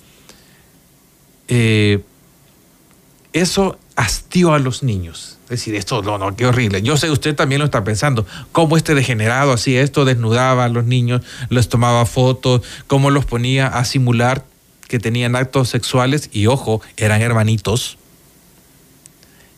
eso 3.34 3.78
hastió 3.96 4.54
a 4.54 4.60
los 4.60 4.84
niños. 4.84 5.38
Es 5.44 5.60
decir, 5.60 5.76
esto 5.76 6.02
no, 6.02 6.18
no, 6.18 6.36
qué 6.36 6.46
horrible. 6.46 6.82
Yo 6.82 6.96
sé, 6.98 7.10
usted 7.12 7.36
también 7.36 7.60
lo 7.60 7.66
está 7.66 7.84
pensando. 7.84 8.26
Cómo 8.52 8.78
este 8.78 8.96
degenerado 8.96 9.52
hacía 9.52 9.82
esto, 9.82 10.06
desnudaba 10.06 10.66
a 10.66 10.70
los 10.70 10.86
niños, 10.86 11.22
les 11.50 11.68
tomaba 11.68 12.06
fotos, 12.06 12.62
cómo 12.88 13.10
los 13.10 13.26
ponía 13.26 13.68
a 13.68 13.84
simular 13.84 14.46
que 14.88 15.00
tenían 15.00 15.36
actos 15.36 15.70
sexuales 15.70 16.30
y 16.32 16.48
ojo, 16.48 16.82
eran 16.98 17.22
hermanitos. 17.22 17.98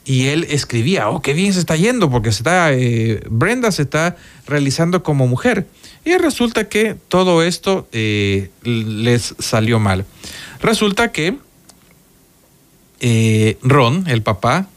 Y 0.06 0.26
él 0.28 0.46
escribía, 0.50 1.10
oh, 1.10 1.22
qué 1.22 1.34
bien 1.34 1.54
se 1.54 1.60
está 1.60 1.76
yendo, 1.76 2.10
porque 2.10 2.32
se 2.32 2.40
está, 2.40 2.74
eh, 2.74 3.24
Brenda 3.30 3.72
se 3.72 3.84
está 3.84 4.18
realizando 4.46 5.02
como 5.02 5.28
mujer. 5.28 5.68
Y 6.06 6.18
resulta 6.18 6.68
que 6.68 6.96
todo 7.08 7.42
esto 7.42 7.88
eh, 7.94 8.50
les 8.64 9.36
salió 9.40 9.80
mal. 9.80 10.06
Resulta 10.60 11.12
que 11.12 11.38
eh, 13.06 13.58
Ron, 13.62 14.06
el 14.08 14.22
papá, 14.22 14.70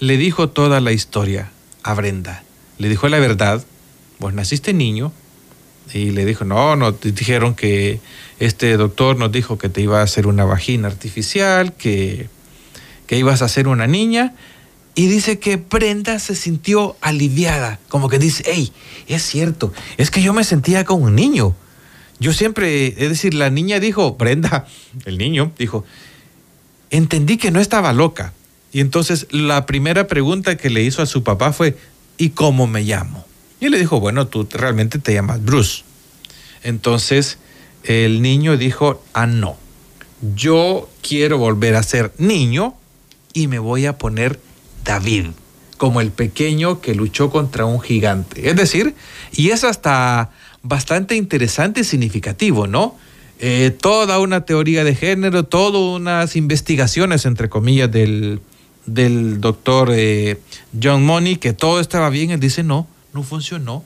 le 0.00 0.16
dijo 0.16 0.48
toda 0.48 0.80
la 0.80 0.90
historia 0.90 1.52
a 1.84 1.94
Brenda. 1.94 2.42
Le 2.78 2.88
dijo 2.88 3.08
la 3.08 3.20
verdad, 3.20 3.64
pues 4.18 4.34
naciste 4.34 4.72
niño. 4.72 5.12
Y 5.94 6.10
le 6.10 6.24
dijo, 6.24 6.44
no, 6.44 6.74
no, 6.74 6.90
dijeron 6.90 7.54
que 7.54 8.00
este 8.40 8.76
doctor 8.76 9.16
nos 9.16 9.30
dijo 9.30 9.56
que 9.56 9.68
te 9.68 9.80
iba 9.82 10.00
a 10.00 10.02
hacer 10.02 10.26
una 10.26 10.44
vagina 10.44 10.88
artificial, 10.88 11.72
que, 11.72 12.28
que 13.06 13.16
ibas 13.16 13.40
a 13.40 13.48
ser 13.48 13.68
una 13.68 13.86
niña. 13.86 14.34
Y 14.96 15.06
dice 15.06 15.38
que 15.38 15.56
Brenda 15.56 16.18
se 16.18 16.34
sintió 16.34 16.96
aliviada, 17.00 17.78
como 17.88 18.08
que 18.08 18.18
dice, 18.18 18.42
hey, 18.46 18.72
es 19.06 19.22
cierto, 19.22 19.72
es 19.96 20.10
que 20.10 20.22
yo 20.22 20.32
me 20.32 20.42
sentía 20.42 20.84
como 20.84 21.04
un 21.04 21.14
niño. 21.14 21.54
Yo 22.18 22.32
siempre, 22.32 22.88
es 22.88 23.08
decir, 23.08 23.32
la 23.34 23.48
niña 23.48 23.78
dijo, 23.78 24.14
Brenda, 24.14 24.66
el 25.04 25.18
niño, 25.18 25.52
dijo, 25.56 25.84
entendí 26.90 27.36
que 27.36 27.50
no 27.50 27.60
estaba 27.60 27.92
loca. 27.92 28.32
Y 28.72 28.80
entonces 28.80 29.26
la 29.30 29.66
primera 29.66 30.06
pregunta 30.06 30.56
que 30.56 30.70
le 30.70 30.82
hizo 30.82 31.02
a 31.02 31.06
su 31.06 31.24
papá 31.24 31.52
fue, 31.52 31.76
¿y 32.18 32.30
cómo 32.30 32.66
me 32.66 32.82
llamo? 32.82 33.24
Y 33.60 33.66
él 33.66 33.72
le 33.72 33.78
dijo, 33.78 34.00
bueno, 34.00 34.26
tú 34.26 34.46
realmente 34.50 34.98
te 34.98 35.14
llamas 35.14 35.44
Bruce. 35.44 35.82
Entonces 36.62 37.38
el 37.84 38.22
niño 38.22 38.56
dijo, 38.56 39.02
ah, 39.12 39.26
no, 39.26 39.56
yo 40.34 40.88
quiero 41.02 41.38
volver 41.38 41.76
a 41.76 41.82
ser 41.82 42.12
niño 42.18 42.74
y 43.32 43.48
me 43.48 43.58
voy 43.58 43.86
a 43.86 43.96
poner 43.98 44.38
David, 44.84 45.26
como 45.76 46.00
el 46.00 46.10
pequeño 46.10 46.80
que 46.80 46.94
luchó 46.94 47.30
contra 47.30 47.64
un 47.64 47.80
gigante. 47.80 48.50
Es 48.50 48.56
decir, 48.56 48.94
y 49.32 49.50
es 49.50 49.64
hasta 49.64 50.30
bastante 50.62 51.16
interesante 51.16 51.80
y 51.80 51.84
significativo, 51.84 52.66
¿no? 52.66 52.96
Eh, 53.42 53.70
toda 53.70 54.18
una 54.18 54.44
teoría 54.44 54.84
de 54.84 54.94
género, 54.94 55.44
todas 55.44 55.80
unas 55.80 56.36
investigaciones, 56.36 57.24
entre 57.24 57.48
comillas, 57.48 57.90
del, 57.90 58.40
del 58.84 59.40
doctor 59.40 59.90
eh, 59.92 60.38
John 60.80 61.04
Money, 61.06 61.36
que 61.36 61.54
todo 61.54 61.80
estaba 61.80 62.10
bien, 62.10 62.30
él 62.30 62.40
dice, 62.40 62.62
no, 62.62 62.86
no 63.14 63.22
funcionó. 63.22 63.82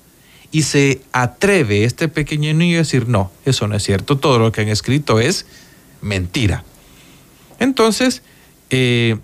Y 0.50 0.62
se 0.62 1.02
atreve 1.12 1.84
este 1.84 2.08
pequeño 2.08 2.52
niño 2.52 2.76
a 2.76 2.78
decir, 2.78 3.08
no, 3.08 3.30
eso 3.44 3.68
no 3.68 3.76
es 3.76 3.84
cierto, 3.84 4.18
todo 4.18 4.40
lo 4.40 4.50
que 4.50 4.62
han 4.62 4.68
escrito 4.68 5.20
es 5.20 5.46
mentira. 6.00 6.64
Entonces, 7.60 8.22
eh, 8.70 9.16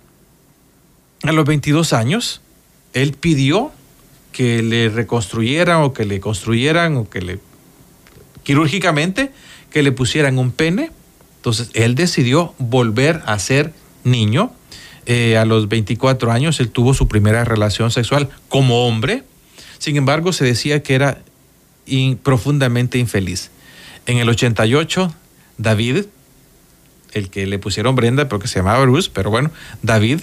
a 1.25 1.33
los 1.33 1.45
22 1.45 1.93
años, 1.93 2.40
él 2.95 3.14
pidió 3.14 3.73
que 4.31 4.62
le 4.62 4.88
reconstruyeran 4.90 5.83
o 5.83 5.93
que 5.93 6.05
le 6.05 6.21
construyeran 6.21 6.97
o 6.97 7.11
que 7.11 7.21
le 7.21 7.40
quirúrgicamente 8.45 9.33
que 9.70 9.83
le 9.83 9.92
pusieran 9.92 10.38
un 10.38 10.50
pene. 10.50 10.90
Entonces 11.37 11.70
él 11.74 11.94
decidió 11.94 12.54
volver 12.59 13.22
a 13.26 13.38
ser 13.38 13.72
niño. 14.04 14.52
Eh, 15.06 15.37
a 15.37 15.44
los 15.44 15.68
24 15.68 16.30
años 16.30 16.61
él 16.61 16.70
tuvo 16.70 16.94
su 16.94 17.09
primera 17.09 17.44
relación 17.44 17.90
sexual 17.90 18.28
como 18.48 18.87
hombre. 18.87 19.24
Sin 19.78 19.96
embargo, 19.96 20.33
se 20.33 20.44
decía 20.44 20.83
que 20.83 20.94
era 20.94 21.22
profundamente 22.22 22.98
infeliz. 22.98 23.50
En 24.06 24.18
el 24.18 24.28
88, 24.28 25.14
David, 25.59 26.04
el 27.12 27.30
que 27.30 27.46
le 27.46 27.59
pusieron 27.59 27.96
Brenda 27.96 28.28
porque 28.28 28.48
se 28.48 28.59
llamaba 28.59 28.85
Bruce, 28.85 29.11
pero 29.12 29.30
bueno, 29.30 29.50
David, 29.83 30.20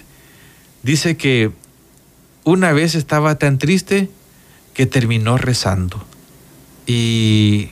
dice 0.83 1.17
que 1.17 1.51
una 2.43 2.71
vez 2.71 2.95
estaba 2.95 3.37
tan 3.37 3.57
triste 3.57 4.09
que 4.73 4.85
terminó 4.85 5.37
rezando. 5.37 6.05
Y 6.85 7.69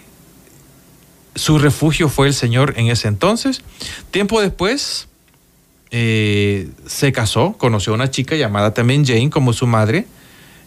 su 1.36 1.60
refugio 1.60 2.10
fue 2.10 2.28
el 2.28 2.34
Señor 2.34 2.74
en 2.78 2.88
ese 2.88 3.08
entonces. 3.08 3.62
Tiempo 4.12 4.42
después 4.42 5.08
eh, 5.92 6.70
se 6.88 7.12
casó, 7.12 7.56
conoció 7.58 7.94
a 7.94 7.96
una 7.96 8.10
chica 8.10 8.36
llamada 8.36 8.74
también 8.74 9.06
Jane 9.06 9.30
como 9.30 9.54
su 9.54 9.68
madre, 9.68 10.08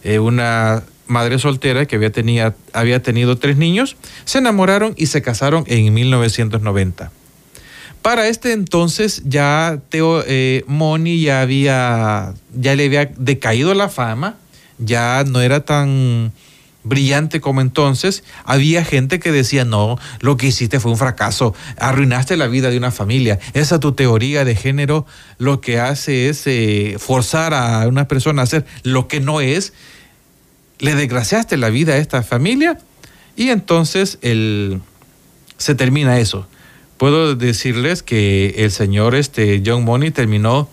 eh, 0.03 0.19
una 0.19 0.83
madre 1.07 1.39
soltera 1.39 1.85
que 1.85 1.95
había, 1.95 2.11
tenía, 2.11 2.55
había 2.71 3.01
tenido 3.01 3.37
tres 3.37 3.57
niños, 3.57 3.97
se 4.25 4.37
enamoraron 4.37 4.93
y 4.95 5.07
se 5.07 5.21
casaron 5.21 5.63
en 5.67 5.93
1990. 5.93 7.11
Para 8.01 8.27
este 8.27 8.53
entonces 8.53 9.23
ya 9.25 9.79
Teo 9.89 10.23
eh, 10.25 10.63
Moni 10.67 11.21
ya 11.21 11.41
había, 11.41 12.33
ya 12.55 12.75
le 12.75 12.85
había 12.85 13.11
decaído 13.17 13.73
la 13.73 13.89
fama, 13.89 14.37
ya 14.77 15.23
no 15.27 15.41
era 15.41 15.65
tan 15.65 16.31
brillante 16.83 17.41
como 17.41 17.61
entonces, 17.61 18.23
había 18.45 18.83
gente 18.83 19.19
que 19.19 19.31
decía, 19.31 19.65
no, 19.65 19.97
lo 20.21 20.37
que 20.37 20.47
hiciste 20.47 20.79
fue 20.79 20.91
un 20.91 20.97
fracaso, 20.97 21.53
arruinaste 21.77 22.37
la 22.37 22.47
vida 22.47 22.69
de 22.69 22.77
una 22.77 22.91
familia. 22.91 23.39
Esa 23.53 23.79
tu 23.79 23.91
teoría 23.91 24.45
de 24.45 24.55
género 24.55 25.05
lo 25.37 25.61
que 25.61 25.79
hace 25.79 26.29
es 26.29 26.47
eh, 26.47 26.95
forzar 26.99 27.53
a 27.53 27.87
una 27.87 28.07
persona 28.07 28.41
a 28.41 28.43
hacer 28.43 28.65
lo 28.83 29.07
que 29.07 29.19
no 29.19 29.41
es 29.41 29.73
le 30.79 30.95
desgraciaste 30.95 31.57
la 31.57 31.69
vida 31.69 31.93
a 31.93 31.97
esta 31.97 32.23
familia 32.23 32.79
y 33.35 33.49
entonces 33.49 34.17
el, 34.21 34.81
se 35.57 35.75
termina 35.75 36.19
eso. 36.19 36.47
Puedo 36.97 37.35
decirles 37.35 38.03
que 38.03 38.55
el 38.57 38.71
señor 38.71 39.15
este, 39.15 39.61
John 39.65 39.83
Money 39.83 40.11
terminó 40.11 40.69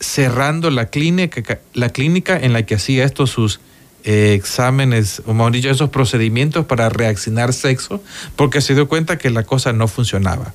cerrando 0.00 0.70
la 0.70 0.86
clínica, 0.86 1.60
la 1.74 1.90
clínica 1.90 2.38
en 2.38 2.52
la 2.52 2.64
que 2.64 2.74
hacía 2.74 3.04
estos 3.04 3.30
sus 3.30 3.60
eh, 4.04 4.34
exámenes, 4.34 5.22
o 5.26 5.34
mejor 5.34 5.52
dicho, 5.52 5.70
esos 5.70 5.90
procedimientos 5.90 6.66
para 6.66 6.88
reaccionar 6.88 7.52
sexo, 7.52 8.02
porque 8.36 8.60
se 8.60 8.74
dio 8.74 8.88
cuenta 8.88 9.18
que 9.18 9.30
la 9.30 9.44
cosa 9.44 9.72
no 9.72 9.88
funcionaba. 9.88 10.52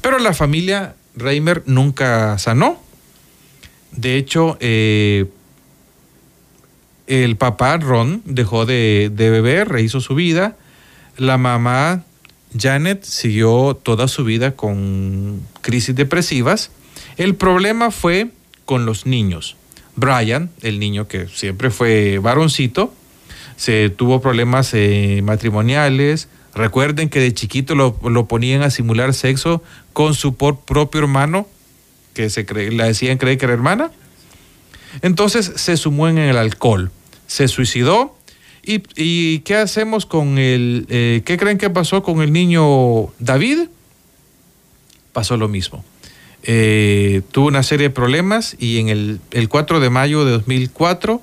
Pero 0.00 0.18
la 0.18 0.34
familia 0.34 0.94
Reimer 1.14 1.62
nunca 1.66 2.38
sanó. 2.38 2.80
De 3.92 4.16
hecho, 4.16 4.56
eh, 4.60 5.26
el 7.06 7.36
papá 7.36 7.76
Ron 7.76 8.22
dejó 8.24 8.64
de, 8.64 9.10
beber, 9.14 9.68
rehizo 9.68 10.00
su 10.00 10.14
vida. 10.14 10.56
La 11.16 11.36
mamá 11.36 12.04
Janet 12.58 13.04
siguió 13.04 13.74
toda 13.74 14.08
su 14.08 14.24
vida 14.24 14.52
con 14.52 15.42
crisis 15.60 15.94
depresivas. 15.94 16.70
El 17.16 17.34
problema 17.34 17.90
fue 17.90 18.30
con 18.64 18.86
los 18.86 19.06
niños. 19.06 19.56
Brian, 19.96 20.50
el 20.62 20.78
niño 20.78 21.08
que 21.08 21.28
siempre 21.28 21.70
fue 21.70 22.18
varoncito, 22.18 22.94
se 23.56 23.90
tuvo 23.90 24.20
problemas 24.20 24.72
eh, 24.74 25.20
matrimoniales. 25.22 26.28
Recuerden 26.54 27.08
que 27.08 27.20
de 27.20 27.32
chiquito 27.32 27.74
lo, 27.74 28.26
ponían 28.26 28.62
a 28.62 28.70
simular 28.70 29.14
sexo 29.14 29.62
con 29.92 30.14
su 30.14 30.34
propio 30.34 31.00
hermano, 31.00 31.46
que 32.14 32.30
se 32.30 32.44
le 32.44 32.84
decían 32.84 33.18
creer 33.18 33.38
que 33.38 33.44
era 33.46 33.54
hermana. 33.54 33.90
Entonces 35.00 35.52
se 35.56 35.76
sumó 35.76 36.08
en 36.08 36.18
el 36.18 36.36
alcohol 36.36 36.90
se 37.32 37.48
suicidó. 37.48 38.14
¿Y, 38.64 39.40
qué 39.40 39.56
hacemos 39.56 40.06
con 40.06 40.38
el... 40.38 40.86
Eh, 40.88 41.22
¿Qué 41.24 41.36
creen 41.36 41.58
que 41.58 41.68
pasó 41.70 42.02
con 42.02 42.22
el 42.22 42.32
niño 42.32 43.08
David? 43.18 43.68
Pasó 45.12 45.36
lo 45.36 45.48
mismo. 45.48 45.84
Eh, 46.44 47.22
tuvo 47.30 47.46
una 47.46 47.62
serie 47.62 47.88
de 47.88 47.94
problemas 47.94 48.56
y 48.58 48.78
en 48.78 48.88
el, 48.88 49.20
el 49.30 49.48
4 49.48 49.80
de 49.80 49.90
mayo 49.90 50.24
de 50.24 50.32
2004 50.32 51.22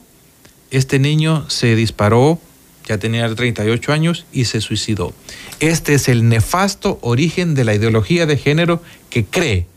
este 0.72 1.00
niño 1.00 1.50
se 1.50 1.76
disparó, 1.76 2.40
ya 2.88 2.98
tenía 2.98 3.34
38 3.34 3.92
años 3.92 4.26
y 4.32 4.46
se 4.46 4.62
suicidó. 4.62 5.14
Este 5.60 5.94
es 5.96 6.08
el 6.08 6.30
nefasto 6.30 7.00
origen 7.02 7.56
de 7.56 7.66
la 7.66 7.74
ideología 7.74 8.26
de 8.26 8.38
género 8.38 8.82
que 9.10 9.26
cree 9.26 9.68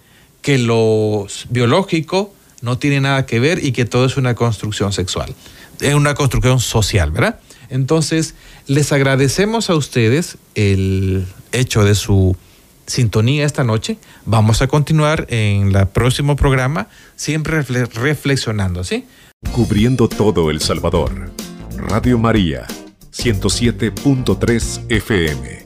que 0.42 0.58
lo 0.58 1.26
biológico 1.50 2.32
no 2.60 2.78
tiene 2.78 3.00
nada 3.00 3.26
que 3.26 3.40
ver 3.40 3.64
y 3.64 3.72
que 3.72 3.84
todo 3.84 4.04
es 4.06 4.16
una 4.16 4.34
construcción 4.34 4.92
sexual 4.92 5.34
es 5.82 5.94
una 5.94 6.14
construcción 6.14 6.60
social, 6.60 7.10
¿verdad? 7.10 7.38
Entonces, 7.68 8.34
les 8.66 8.92
agradecemos 8.92 9.70
a 9.70 9.74
ustedes 9.74 10.38
el 10.54 11.26
hecho 11.52 11.84
de 11.84 11.94
su 11.94 12.36
sintonía 12.86 13.44
esta 13.44 13.64
noche. 13.64 13.98
Vamos 14.24 14.62
a 14.62 14.68
continuar 14.68 15.26
en 15.28 15.74
el 15.74 15.86
próximo 15.88 16.36
programa, 16.36 16.88
siempre 17.16 17.62
reflexionando, 17.62 18.84
¿sí? 18.84 19.06
Cubriendo 19.52 20.08
todo 20.08 20.50
El 20.50 20.60
Salvador. 20.60 21.30
Radio 21.76 22.18
María, 22.18 22.66
107.3 23.12 24.86
FM. 24.88 25.62